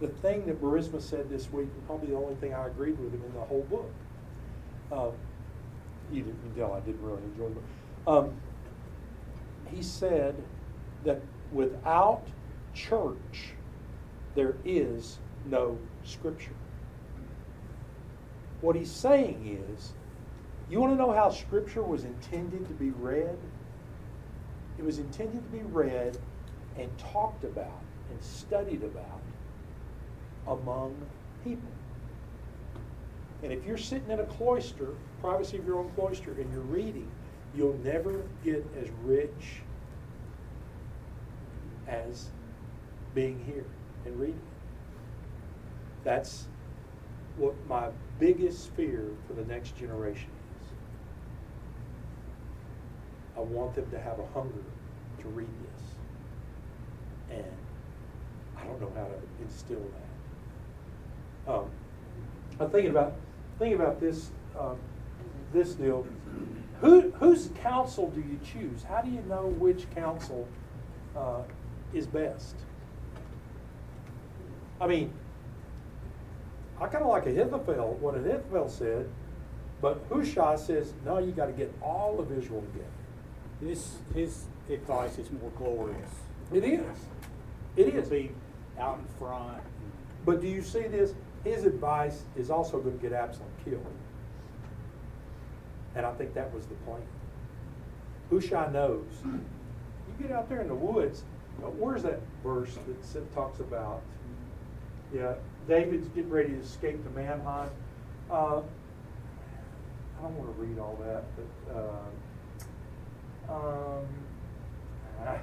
The 0.00 0.08
thing 0.08 0.46
that 0.46 0.60
Boersma 0.60 1.00
said 1.00 1.30
this 1.30 1.50
week, 1.50 1.68
and 1.74 1.86
probably 1.86 2.08
the 2.08 2.16
only 2.16 2.34
thing 2.36 2.52
I 2.52 2.66
agreed 2.66 2.98
with 2.98 3.14
him 3.14 3.22
in 3.24 3.32
the 3.32 3.40
whole 3.40 3.62
book. 3.62 3.90
Um, 4.92 5.12
you 6.12 6.22
didn't 6.22 6.56
tell 6.56 6.72
I 6.72 6.80
didn't 6.80 7.02
really 7.02 7.22
enjoy 7.22 7.48
the 7.48 7.54
book. 7.54 7.64
Um, 8.06 8.32
he 9.74 9.82
said 9.82 10.34
that 11.04 11.20
without 11.52 12.22
church, 12.74 13.54
there 14.34 14.56
is 14.64 15.18
no 15.46 15.78
scripture. 16.04 16.54
What 18.60 18.76
he's 18.76 18.90
saying 18.90 19.64
is, 19.76 19.92
you 20.68 20.80
want 20.80 20.92
to 20.92 20.96
know 20.96 21.12
how 21.12 21.30
scripture 21.30 21.82
was 21.82 22.04
intended 22.04 22.66
to 22.68 22.74
be 22.74 22.90
read? 22.90 23.38
It 24.78 24.84
was 24.84 24.98
intended 24.98 25.42
to 25.42 25.56
be 25.56 25.62
read 25.62 26.18
and 26.76 26.90
talked 26.98 27.44
about 27.44 27.80
and 28.10 28.22
studied 28.22 28.82
about 28.82 29.20
among 30.46 30.94
people. 31.44 31.68
And 33.42 33.52
if 33.52 33.64
you're 33.64 33.78
sitting 33.78 34.10
in 34.10 34.20
a 34.20 34.24
cloister, 34.24 34.94
privacy 35.20 35.58
of 35.58 35.66
your 35.66 35.78
own 35.78 35.90
cloister, 35.90 36.32
and 36.32 36.50
you're 36.52 36.60
reading, 36.62 37.08
you'll 37.54 37.78
never 37.84 38.22
get 38.44 38.64
as 38.80 38.88
rich 39.04 39.62
as 41.86 42.28
being 43.14 43.42
here 43.46 43.64
and 44.04 44.18
reading. 44.18 44.40
That's 46.04 46.46
what 47.36 47.54
my 47.68 47.88
biggest 48.18 48.70
fear 48.70 49.10
for 49.26 49.34
the 49.34 49.44
next 49.44 49.76
generation 49.76 50.30
is. 50.60 50.68
I 53.36 53.40
want 53.40 53.74
them 53.74 53.90
to 53.90 54.00
have 54.00 54.18
a 54.18 54.26
hunger 54.34 54.64
to 55.20 55.28
read 55.28 55.48
this. 55.74 55.82
And 57.38 57.56
I 58.56 58.64
don't 58.64 58.80
know 58.80 58.90
how 58.94 59.06
to 59.06 59.20
instill 59.42 59.80
that. 59.80 60.05
Um, 61.46 61.70
I'm 62.58 62.70
thinking 62.70 62.90
about 62.90 63.14
thinking 63.58 63.80
about 63.80 64.00
this 64.00 64.30
um, 64.58 64.76
this 65.52 65.74
deal. 65.74 66.06
Who 66.80 67.10
whose 67.12 67.50
counsel 67.62 68.10
do 68.10 68.20
you 68.20 68.38
choose? 68.44 68.82
How 68.82 69.00
do 69.00 69.10
you 69.10 69.22
know 69.22 69.46
which 69.58 69.88
counsel 69.94 70.46
uh, 71.16 71.42
is 71.94 72.06
best? 72.06 72.56
I 74.80 74.86
mean, 74.86 75.12
I 76.80 76.86
kind 76.88 77.04
of 77.04 77.08
like 77.08 77.26
Ahithophel, 77.26 77.96
what 78.00 78.14
Ahithophel 78.14 78.68
said, 78.68 79.08
but 79.80 80.04
Hushai 80.10 80.56
says, 80.56 80.92
no, 81.04 81.18
you 81.18 81.32
got 81.32 81.46
to 81.46 81.52
get 81.52 81.72
all 81.80 82.20
of 82.20 82.30
Israel 82.36 82.62
together. 82.62 82.90
His, 83.60 83.96
his 84.14 84.44
advice 84.68 85.18
is 85.18 85.30
more 85.30 85.50
glorious. 85.56 86.10
It 86.52 86.64
is. 86.64 86.96
It 87.76 87.94
is. 87.94 88.08
Be 88.08 88.30
out 88.78 88.98
in 88.98 89.06
front. 89.18 89.62
But 90.26 90.42
do 90.42 90.48
you 90.48 90.60
see 90.60 90.82
this? 90.82 91.14
His 91.44 91.64
advice 91.64 92.22
is 92.36 92.50
also 92.50 92.80
going 92.80 92.96
to 92.96 93.02
get 93.02 93.12
Absalom 93.12 93.48
killed. 93.64 93.86
And 95.94 96.04
I 96.04 96.12
think 96.14 96.34
that 96.34 96.52
was 96.52 96.66
the 96.66 96.74
plan. 96.76 97.00
Hushai 98.30 98.70
knows. 98.72 99.04
You 99.24 99.40
get 100.20 100.32
out 100.32 100.48
there 100.48 100.60
in 100.60 100.68
the 100.68 100.74
woods. 100.74 101.22
Where's 101.60 102.02
that 102.02 102.20
verse 102.42 102.76
that 103.12 103.34
talks 103.34 103.60
about? 103.60 104.02
Yeah, 105.14 105.34
David's 105.68 106.08
getting 106.08 106.30
ready 106.30 106.50
to 106.50 106.58
escape 106.58 107.02
the 107.04 107.10
Mahanaim. 107.10 107.70
Uh, 108.30 108.60
I 110.18 110.22
don't 110.22 110.36
want 110.36 110.54
to 110.54 110.62
read 110.62 110.78
all 110.78 110.98
that, 111.04 111.24
but 111.36 111.46
uh, 111.76 113.54
um, 113.54 114.06
ah. 115.24 115.38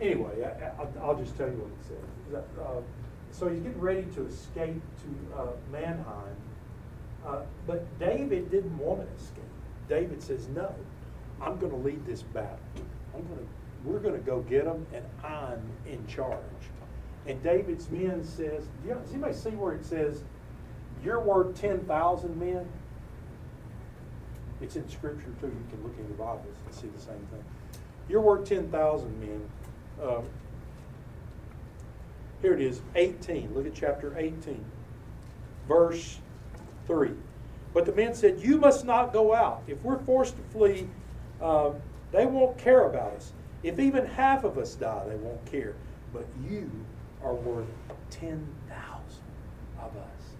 anyway, 0.00 0.44
I, 0.78 1.06
will 1.06 1.18
just 1.18 1.36
tell 1.36 1.48
you 1.48 1.56
what 1.56 1.70
it 1.70 1.84
says. 1.86 2.42
So 3.34 3.48
he's 3.48 3.60
getting 3.60 3.80
ready 3.80 4.04
to 4.14 4.26
escape 4.26 4.80
to 5.02 5.36
uh, 5.36 5.46
Mahanaim, 5.72 6.36
uh, 7.26 7.40
but 7.66 7.98
David 7.98 8.50
didn't 8.50 8.78
want 8.78 9.00
to 9.00 9.22
escape. 9.22 9.42
David 9.88 10.22
says, 10.22 10.46
"No, 10.48 10.72
I'm 11.42 11.58
going 11.58 11.72
to 11.72 11.78
lead 11.78 12.06
this 12.06 12.22
battle. 12.22 12.58
I'm 13.12 13.26
going 13.26 13.38
to, 13.38 13.46
we're 13.84 13.98
going 13.98 14.14
to 14.14 14.24
go 14.24 14.40
get 14.42 14.64
them, 14.64 14.86
and 14.92 15.04
I'm 15.24 15.60
in 15.84 16.06
charge." 16.06 16.40
And 17.26 17.42
David's 17.42 17.90
men 17.90 18.22
says, 18.22 18.64
yeah, 18.86 18.94
does 18.94 19.10
anybody 19.10 19.34
see 19.34 19.50
where 19.50 19.74
it 19.74 19.84
says, 19.84 20.22
you're 21.02 21.20
worth 21.20 21.58
10,000 21.58 22.38
men? 22.38 22.68
It's 24.60 24.76
in 24.76 24.88
Scripture 24.88 25.32
too. 25.40 25.46
You 25.46 25.64
can 25.70 25.82
look 25.82 25.98
in 25.98 26.06
your 26.06 26.16
Bibles 26.16 26.56
and 26.66 26.74
see 26.74 26.88
the 26.88 27.00
same 27.00 27.26
thing. 27.30 27.44
You're 28.08 28.20
worth 28.20 28.46
10,000 28.46 29.20
men. 29.20 29.48
Uh, 30.02 30.20
here 32.44 32.52
it 32.52 32.60
is, 32.60 32.82
18. 32.94 33.54
Look 33.54 33.66
at 33.66 33.74
chapter 33.74 34.14
18, 34.18 34.62
verse 35.66 36.18
3. 36.86 37.12
But 37.72 37.86
the 37.86 37.92
men 37.92 38.14
said, 38.14 38.38
You 38.38 38.58
must 38.58 38.84
not 38.84 39.14
go 39.14 39.34
out. 39.34 39.62
If 39.66 39.82
we're 39.82 39.98
forced 40.00 40.36
to 40.36 40.42
flee, 40.52 40.86
uh, 41.40 41.70
they 42.12 42.26
won't 42.26 42.58
care 42.58 42.86
about 42.86 43.14
us. 43.14 43.32
If 43.62 43.78
even 43.80 44.04
half 44.04 44.44
of 44.44 44.58
us 44.58 44.74
die, 44.74 45.04
they 45.08 45.16
won't 45.16 45.42
care. 45.46 45.74
But 46.12 46.26
you 46.46 46.70
are 47.22 47.32
worth 47.32 47.66
10,000 48.10 48.44
of 49.80 49.96
us. 49.96 50.34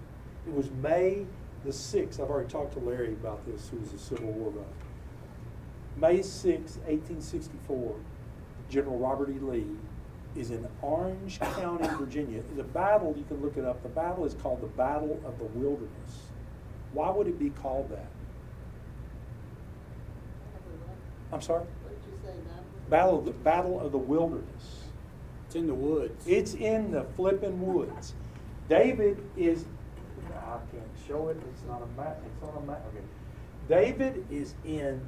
It 0.46 0.52
was 0.52 0.70
May 0.82 1.24
the 1.64 1.70
6th. 1.70 2.20
I've 2.20 2.28
already 2.28 2.50
talked 2.50 2.74
to 2.74 2.80
Larry 2.80 3.14
about 3.14 3.46
this, 3.46 3.70
who 3.70 3.78
was 3.78 3.94
a 3.94 3.98
Civil 3.98 4.26
War 4.26 4.52
guy. 4.52 6.06
May 6.06 6.20
6, 6.20 6.52
1864, 6.52 7.96
General 8.68 8.98
Robert 8.98 9.30
E. 9.30 9.38
Lee 9.38 9.68
is 10.36 10.50
in 10.50 10.66
Orange 10.82 11.38
County, 11.38 11.88
Virginia. 11.96 12.42
The 12.56 12.64
battle, 12.64 13.14
you 13.16 13.24
can 13.24 13.40
look 13.42 13.56
it 13.56 13.64
up, 13.64 13.82
the 13.82 13.88
battle 13.88 14.24
is 14.24 14.34
called 14.34 14.60
the 14.60 14.66
Battle 14.66 15.20
of 15.24 15.38
the 15.38 15.44
Wilderness. 15.44 16.28
Why 16.92 17.10
would 17.10 17.26
it 17.26 17.38
be 17.38 17.50
called 17.50 17.90
that? 17.90 18.06
I'm 21.32 21.40
sorry? 21.40 21.64
Battle, 22.88 23.20
the 23.20 23.32
Battle 23.32 23.80
of 23.80 23.92
the 23.92 23.98
Wilderness. 23.98 24.82
It's 25.46 25.54
in 25.56 25.66
the 25.66 25.74
woods. 25.74 26.26
It's 26.26 26.54
in 26.54 26.90
the 26.90 27.04
flipping 27.16 27.64
woods. 27.64 28.14
David 28.68 29.22
is, 29.36 29.64
I 30.36 30.58
can't 30.70 30.84
show 31.06 31.28
it, 31.28 31.36
it's 31.50 31.62
not 31.68 31.82
a 31.82 32.00
map, 32.00 32.20
it's 32.24 32.42
on 32.42 32.62
a 32.62 32.66
map. 32.66 32.82
Okay. 32.88 33.04
David 33.68 34.26
is 34.30 34.54
in 34.64 35.00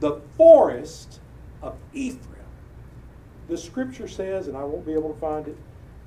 the 0.00 0.20
forest 0.36 1.20
of 1.62 1.76
Ephraim. 1.92 2.37
The 3.48 3.56
scripture 3.56 4.08
says, 4.08 4.46
and 4.48 4.56
I 4.56 4.64
won't 4.64 4.84
be 4.84 4.92
able 4.92 5.12
to 5.12 5.20
find 5.20 5.48
it. 5.48 5.56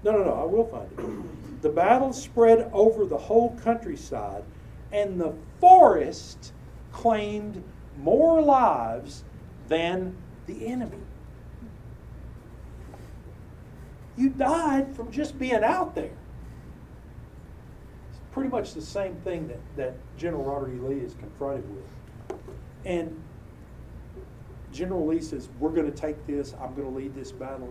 No, 0.03 0.11
no, 0.11 0.23
no, 0.23 0.33
I 0.33 0.45
will 0.45 0.65
find 0.65 0.91
it. 0.91 1.61
The 1.61 1.69
battle 1.69 2.13
spread 2.13 2.69
over 2.73 3.05
the 3.05 3.17
whole 3.17 3.57
countryside, 3.63 4.43
and 4.91 5.19
the 5.19 5.33
forest 5.59 6.53
claimed 6.91 7.63
more 7.97 8.41
lives 8.41 9.23
than 9.67 10.15
the 10.45 10.67
enemy. 10.67 10.97
You 14.17 14.29
died 14.29 14.95
from 14.95 15.11
just 15.11 15.39
being 15.39 15.63
out 15.63 15.95
there. 15.95 16.11
It's 18.09 18.19
pretty 18.31 18.49
much 18.49 18.73
the 18.73 18.81
same 18.81 19.15
thing 19.23 19.47
that, 19.47 19.59
that 19.77 19.93
General 20.17 20.43
Robert 20.43 20.73
E. 20.73 20.79
Lee 20.79 20.99
is 20.99 21.13
confronted 21.15 21.63
with. 21.73 22.37
And 22.85 23.21
General 24.71 25.05
Lee 25.05 25.21
says, 25.21 25.49
We're 25.59 25.69
going 25.69 25.91
to 25.91 25.97
take 25.97 26.25
this, 26.27 26.53
I'm 26.61 26.73
going 26.75 26.89
to 26.89 26.97
lead 26.97 27.15
this 27.15 27.31
battle. 27.31 27.67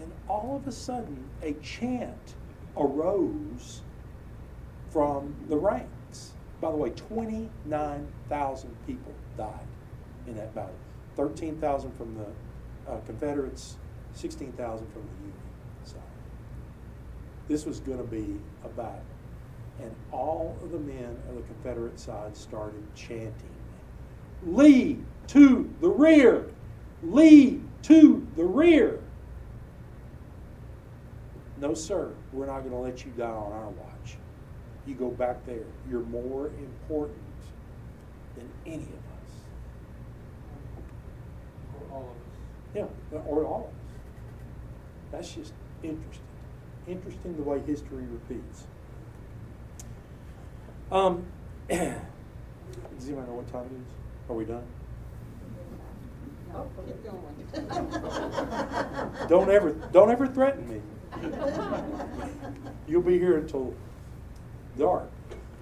And 0.00 0.12
all 0.28 0.56
of 0.56 0.66
a 0.66 0.72
sudden, 0.72 1.24
a 1.42 1.52
chant 1.54 2.34
arose 2.76 3.82
from 4.90 5.34
the 5.48 5.56
ranks. 5.56 6.32
By 6.60 6.70
the 6.70 6.76
way, 6.76 6.90
29,000 6.90 8.76
people 8.86 9.12
died 9.36 9.66
in 10.26 10.36
that 10.36 10.54
battle. 10.54 10.74
13,000 11.16 11.92
from 11.92 12.16
the 12.16 12.92
uh, 12.92 12.98
Confederates, 13.06 13.76
16,000 14.14 14.86
from 14.92 15.02
the 15.02 15.08
Union. 15.20 15.34
Side. 15.84 16.00
This 17.48 17.64
was 17.64 17.80
going 17.80 17.98
to 17.98 18.04
be 18.04 18.38
a 18.64 18.68
battle. 18.68 19.00
And 19.80 19.94
all 20.12 20.56
of 20.62 20.72
the 20.72 20.78
men 20.78 21.16
of 21.28 21.36
the 21.36 21.42
Confederate 21.42 21.98
side 21.98 22.36
started 22.36 22.82
chanting, 22.94 23.32
Lee 24.44 24.98
to 25.30 25.68
the 25.80 25.88
rear! 25.88 26.46
Lee 27.02 27.60
to 27.82 28.26
the 28.36 28.44
rear! 28.44 29.00
No, 31.58 31.74
sir, 31.74 32.12
we're 32.32 32.46
not 32.46 32.60
going 32.60 32.72
to 32.72 32.78
let 32.78 33.04
you 33.04 33.12
die 33.16 33.26
on 33.26 33.52
our 33.52 33.68
watch. 33.68 34.16
You 34.86 34.94
go 34.94 35.10
back 35.10 35.44
there. 35.44 35.64
You're 35.88 36.00
more 36.00 36.46
important 36.46 37.18
than 38.34 38.48
any 38.64 38.82
of 38.82 38.82
us. 38.82 39.32
Or 41.74 41.96
all 41.96 42.02
of 42.02 42.08
us. 42.08 42.92
Yeah, 43.12 43.20
or 43.26 43.44
all 43.44 43.68
of 43.68 43.74
us. 43.74 43.92
That's 45.12 45.34
just 45.34 45.52
interesting 45.82 46.24
interesting 46.86 47.36
the 47.36 47.42
way 47.42 47.60
history 47.60 48.04
repeats. 48.04 48.66
Um, 50.90 51.24
does 51.68 51.78
anybody 51.78 53.26
know 53.28 53.34
what 53.34 53.52
time 53.52 53.66
it 53.66 53.76
is? 53.76 54.28
Are 54.28 54.34
we 54.34 54.44
done? 54.44 54.64
No, 56.52 56.68
keep 56.84 57.04
going. 57.04 57.36
don't 59.28 59.50
ever, 59.50 59.70
don't 59.92 60.10
ever 60.10 60.26
threaten 60.26 60.68
me. 60.68 60.80
You'll 62.88 63.02
be 63.02 63.18
here 63.18 63.36
until 63.38 63.74
dark. 64.78 65.10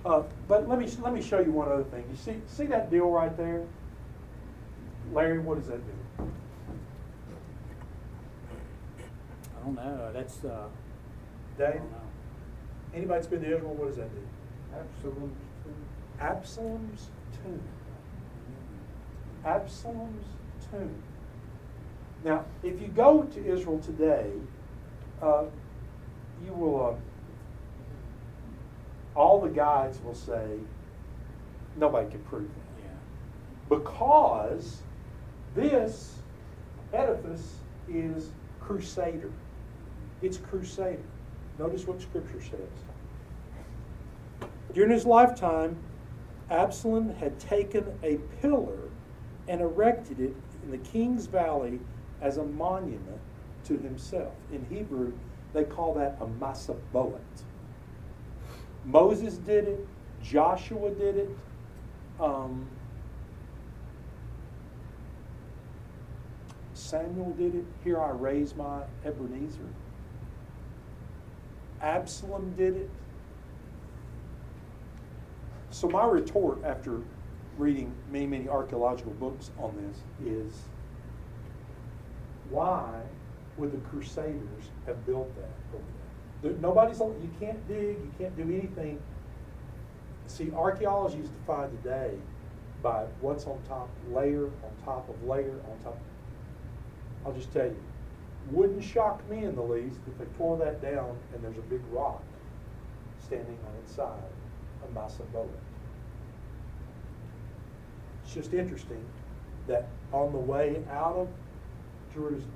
Uh, 0.05 0.22
but 0.47 0.68
let 0.68 0.78
me 0.78 0.86
let 1.03 1.12
me 1.12 1.20
show 1.20 1.41
you 1.41 1.51
one 1.51 1.68
other 1.70 1.82
thing. 1.84 2.05
You 2.11 2.16
see 2.16 2.41
see 2.47 2.64
that 2.66 2.91
deal 2.91 3.11
right 3.11 3.36
there? 3.36 3.64
Larry, 5.12 5.39
what 5.39 5.59
does 5.59 5.66
that 5.68 5.80
do? 5.84 5.93
I 9.57 9.61
don't 9.64 9.74
know, 9.74 10.11
that's, 10.12 10.45
uh, 10.45 10.66
I 10.66 11.59
Dave? 11.59 11.74
don't 11.80 11.91
know. 11.91 11.99
Anybody 12.95 13.18
that's 13.18 13.26
been 13.26 13.41
to 13.43 13.57
Israel, 13.57 13.74
what 13.74 13.89
does 13.89 13.97
that 13.97 14.11
do? 14.14 14.22
Absolute. 14.74 15.34
Absalom's 16.20 17.09
tomb. 17.43 17.61
Absalom's 19.45 20.26
tomb. 20.70 21.02
Now, 22.24 22.44
if 22.62 22.80
you 22.80 22.88
go 22.88 23.22
to 23.22 23.46
Israel 23.46 23.78
today, 23.78 24.30
uh, 25.22 25.44
you 26.44 26.52
will, 26.52 26.86
uh, 26.86 26.94
all 29.18 29.40
the 29.40 29.48
guides 29.48 30.00
will 30.02 30.14
say, 30.14 30.58
nobody 31.76 32.10
can 32.10 32.20
prove 32.20 32.48
that. 32.48 32.84
Yeah. 32.84 32.90
Because 33.68 34.78
this 35.54 36.16
edifice 36.92 37.54
is 37.88 38.30
crusader. 38.60 39.30
It's 40.22 40.38
crusader. 40.38 41.02
Notice 41.58 41.86
what 41.86 42.00
Scripture 42.00 42.40
says. 42.40 44.48
During 44.74 44.90
his 44.90 45.06
lifetime, 45.06 45.76
Absalom 46.50 47.14
had 47.16 47.38
taken 47.38 47.98
a 48.02 48.16
pillar 48.40 48.78
and 49.48 49.60
erected 49.60 50.20
it 50.20 50.34
in 50.62 50.70
the 50.70 50.78
king's 50.78 51.26
valley 51.26 51.80
as 52.20 52.36
a 52.36 52.44
monument 52.44 53.20
to 53.64 53.76
himself. 53.78 54.32
In 54.52 54.64
Hebrew, 54.66 55.12
they 55.52 55.64
call 55.64 55.94
that 55.94 56.16
a 56.20 56.26
masaboet. 56.26 57.20
Moses 58.84 59.36
did 59.38 59.68
it, 59.68 59.86
Joshua 60.22 60.90
did 60.90 61.16
it. 61.16 61.30
Um, 62.20 62.66
Samuel 66.74 67.32
did 67.32 67.54
it. 67.54 67.64
Here 67.84 68.00
I 68.00 68.11
raise 68.11 68.54
my 68.54 68.82
Ebenezer. 69.04 69.68
Absalom 71.82 72.54
did 72.56 72.76
it. 72.76 72.90
So 75.70 75.88
my 75.88 76.06
retort 76.06 76.64
after 76.64 77.02
reading 77.59 77.92
many, 78.11 78.26
many 78.26 78.48
archaeological 78.48 79.12
books 79.12 79.50
on 79.59 79.74
this 79.76 80.32
is 80.32 80.54
why 82.50 83.02
would 83.56 83.72
the 83.72 83.88
Crusaders 83.88 84.70
have 84.86 85.04
built 85.04 85.28
that 85.36 85.50
over 85.74 85.84
there? 86.42 86.52
Nobody's, 86.61 87.00
you 87.00 87.30
can't 87.40 87.66
dig, 87.68 87.96
you 87.96 88.12
can't 88.18 88.36
do 88.36 88.44
anything. 88.44 89.00
See, 90.26 90.52
archaeology 90.54 91.18
is 91.18 91.28
defined 91.28 91.76
today 91.82 92.14
by 92.82 93.04
what's 93.20 93.44
on 93.46 93.59
top, 93.68 93.88
layer 94.12 94.46
on 94.46 94.84
top 94.84 95.09
of 95.09 95.22
layer 95.24 95.61
on 95.70 95.78
top. 95.82 95.98
I'll 97.26 97.32
just 97.32 97.52
tell 97.52 97.66
you, 97.66 97.82
wouldn't 98.52 98.84
shock 98.84 99.28
me 99.28 99.44
in 99.44 99.56
the 99.56 99.62
least 99.62 99.98
if 100.06 100.16
they 100.16 100.24
tore 100.36 100.56
that 100.59 100.80
down 100.80 101.16
and 101.34 101.42
there's 101.42 101.59
a 101.59 101.62
big 101.62 101.82
rock 101.90 102.22
standing 103.26 103.59
on 103.66 103.74
its 103.82 103.94
side, 103.94 104.22
a 104.84 104.98
Masaboa. 104.98 105.48
It's 108.29 108.35
just 108.35 108.53
interesting 108.53 109.03
that 109.68 109.89
on 110.12 110.33
the 110.33 110.39
way 110.39 110.83
out 110.93 111.16
of 111.16 111.29
Jerusalem, 112.12 112.53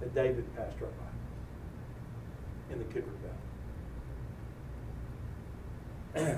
that 0.00 0.12
David 0.12 0.44
passed 0.56 0.74
right 0.80 0.90
by 0.98 2.72
in 2.72 2.80
the 2.80 2.84
Kidron 2.86 3.16
Valley. 6.16 6.34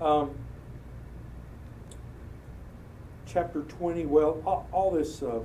um, 0.00 0.30
chapter 3.24 3.60
20, 3.60 4.06
well, 4.06 4.42
all, 4.44 4.68
all 4.72 4.90
this, 4.90 5.22
uh, 5.22 5.38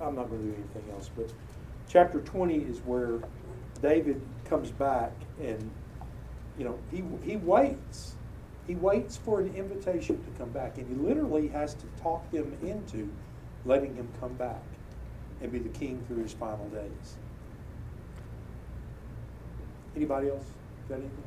I'm 0.00 0.14
not 0.14 0.30
going 0.30 0.40
to 0.40 0.46
do 0.50 0.54
anything 0.54 0.84
else, 0.94 1.10
but 1.16 1.32
chapter 1.88 2.20
20 2.20 2.58
is 2.58 2.78
where 2.84 3.18
David 3.82 4.22
comes 4.44 4.70
back 4.70 5.10
and, 5.40 5.68
you 6.58 6.64
know, 6.64 6.78
he, 6.90 7.02
he 7.22 7.36
waits. 7.36 8.14
He 8.66 8.74
waits 8.74 9.16
for 9.16 9.40
an 9.40 9.54
invitation 9.54 10.22
to 10.22 10.38
come 10.38 10.50
back, 10.50 10.76
and 10.76 10.86
he 10.86 10.94
literally 10.94 11.48
has 11.48 11.74
to 11.74 11.86
talk 12.02 12.30
them 12.30 12.54
into 12.62 13.10
letting 13.64 13.94
him 13.94 14.08
come 14.20 14.34
back 14.34 14.62
and 15.40 15.50
be 15.50 15.58
the 15.58 15.68
king 15.70 16.02
through 16.06 16.22
his 16.22 16.32
final 16.32 16.68
days. 16.68 17.16
Anybody 19.96 20.28
else 20.28 20.44
got 20.88 20.96
anything? 20.96 21.22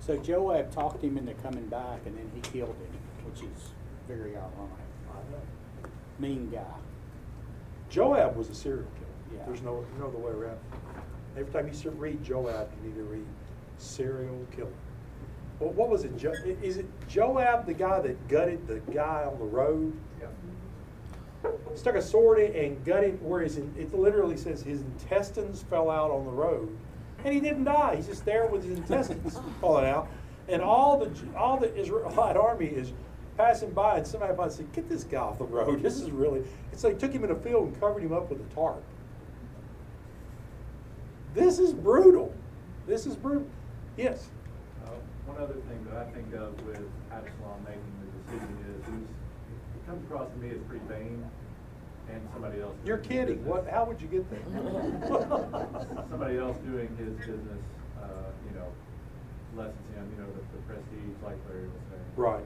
So 0.00 0.16
Joab 0.16 0.70
talked 0.70 1.02
him 1.02 1.18
into 1.18 1.34
coming 1.34 1.66
back 1.66 2.00
and 2.06 2.16
then 2.16 2.30
he 2.34 2.40
killed 2.40 2.76
him, 2.76 3.26
which 3.26 3.42
is 3.42 3.70
very 4.06 4.36
ironic. 4.36 4.88
Mean 6.18 6.50
guy. 6.50 6.64
Joab 7.90 8.36
was 8.36 8.48
a 8.48 8.54
serial 8.54 8.88
killer. 8.94 9.38
Yeah. 9.38 9.46
There's 9.46 9.62
no, 9.62 9.84
no 9.98 10.06
other 10.06 10.18
way 10.18 10.32
around. 10.32 10.58
It. 11.38 11.40
Every 11.40 11.52
time 11.52 11.66
you 11.68 11.74
see- 11.74 11.88
read 11.88 12.22
Joab, 12.22 12.68
you 12.82 12.88
need 12.88 12.96
to 12.96 13.04
read 13.04 13.26
serial 13.78 14.38
killer. 14.50 14.68
Well, 15.60 15.70
what 15.70 15.88
was 15.88 16.04
it? 16.04 16.16
Jo- 16.16 16.32
Is 16.62 16.76
it 16.76 16.86
Joab, 17.08 17.66
the 17.66 17.74
guy 17.74 18.00
that 18.00 18.28
gutted 18.28 18.66
the 18.66 18.78
guy 18.92 19.24
on 19.30 19.38
the 19.38 19.44
road? 19.44 19.92
Yeah. 20.20 21.50
Stuck 21.74 21.94
a 21.96 22.02
sword 22.02 22.38
in 22.38 22.54
and 22.54 22.84
gutted 22.84 23.20
where 23.22 23.40
his, 23.40 23.58
it 23.58 23.92
literally 23.94 24.36
says 24.36 24.62
his 24.62 24.82
intestines 24.82 25.62
fell 25.62 25.90
out 25.90 26.10
on 26.10 26.24
the 26.24 26.30
road. 26.30 26.76
And 27.24 27.34
he 27.34 27.40
didn't 27.40 27.64
die. 27.64 27.96
He's 27.96 28.06
just 28.06 28.24
there 28.24 28.46
with 28.46 28.62
his 28.64 28.78
intestines 28.78 29.38
falling 29.60 29.86
out. 29.86 30.08
And 30.48 30.62
all 30.62 30.98
the, 30.98 31.10
all 31.36 31.56
the 31.58 31.74
Israelite 31.76 32.36
army 32.36 32.66
is 32.66 32.92
passing 33.36 33.70
by 33.70 33.98
and 33.98 34.06
somebody 34.06 34.34
might 34.36 34.52
say, 34.52 34.64
get 34.72 34.88
this 34.88 35.04
guy 35.04 35.18
off 35.18 35.38
the 35.38 35.44
road. 35.44 35.82
This 35.82 36.00
is 36.00 36.10
really, 36.10 36.42
it's 36.72 36.84
like 36.84 36.98
took 36.98 37.12
him 37.12 37.24
in 37.24 37.30
a 37.32 37.36
field 37.36 37.66
and 37.68 37.80
covered 37.80 38.02
him 38.02 38.12
up 38.12 38.30
with 38.30 38.40
a 38.40 38.54
tarp. 38.54 38.82
This 41.34 41.58
is 41.58 41.72
brutal. 41.72 42.32
This 42.86 43.06
is 43.06 43.16
brutal. 43.16 43.46
Yes. 43.96 44.28
Uh, 44.86 44.90
One 45.26 45.36
other 45.42 45.54
thing 45.54 45.86
that 45.90 45.98
I 46.06 46.10
think 46.12 46.32
of 46.34 46.60
with 46.66 46.80
Absalom 47.12 47.64
making 47.64 47.82
the 48.00 48.32
decision 48.32 48.58
is, 48.78 48.86
he 48.86 49.86
comes 49.86 50.04
across 50.04 50.30
to 50.30 50.36
me 50.38 50.50
as 50.50 50.60
pretty 50.68 50.84
vain, 50.86 51.24
and 52.10 52.20
somebody 52.32 52.60
else. 52.60 52.74
You're 52.84 52.98
kidding. 52.98 53.44
What, 53.44 53.68
how 53.68 53.84
would 53.84 54.00
you 54.00 54.08
get 54.08 54.24
there? 54.30 54.40
Somebody 56.10 56.38
else 56.38 56.56
doing 56.58 56.88
his 56.96 57.12
business, 57.18 57.62
uh, 58.02 58.06
you 58.48 58.58
know, 58.58 58.66
lessens 59.54 59.76
him, 59.94 60.08
you 60.16 60.22
know, 60.22 60.28
the, 60.32 60.40
the 60.56 60.62
prestige, 60.66 61.16
like 61.22 61.36
Larry 61.48 61.68
was 61.68 61.82
saying. 61.90 62.02
Right, 62.16 62.44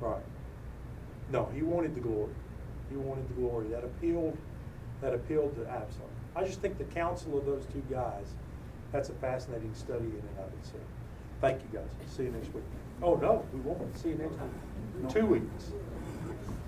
right. 0.00 0.22
No, 1.30 1.50
he 1.54 1.62
wanted 1.62 1.94
the 1.94 2.00
glory. 2.00 2.32
He 2.90 2.96
wanted 2.96 3.28
the 3.28 3.34
glory. 3.34 3.68
That 3.68 3.84
appealed, 3.84 4.36
that 5.02 5.12
appealed 5.14 5.54
to 5.56 5.62
Absalom. 5.70 6.08
I 6.36 6.44
just 6.44 6.60
think 6.60 6.78
the 6.78 6.84
counsel 6.84 7.38
of 7.38 7.46
those 7.46 7.64
two 7.66 7.82
guys, 7.90 8.26
that's 8.92 9.08
a 9.08 9.14
fascinating 9.14 9.72
study 9.74 10.04
in 10.04 10.12
and 10.12 10.38
of 10.38 10.52
itself. 10.60 10.82
Thank 11.40 11.60
you, 11.62 11.78
guys. 11.78 11.88
See 12.08 12.24
you 12.24 12.30
next 12.30 12.52
week. 12.54 12.64
Oh, 13.02 13.14
no, 13.16 13.44
we 13.52 13.60
won't. 13.60 13.96
See 13.98 14.10
you 14.10 14.16
next 14.16 14.32
week. 14.32 15.10
Two 15.10 15.26
weeks. 15.26 15.72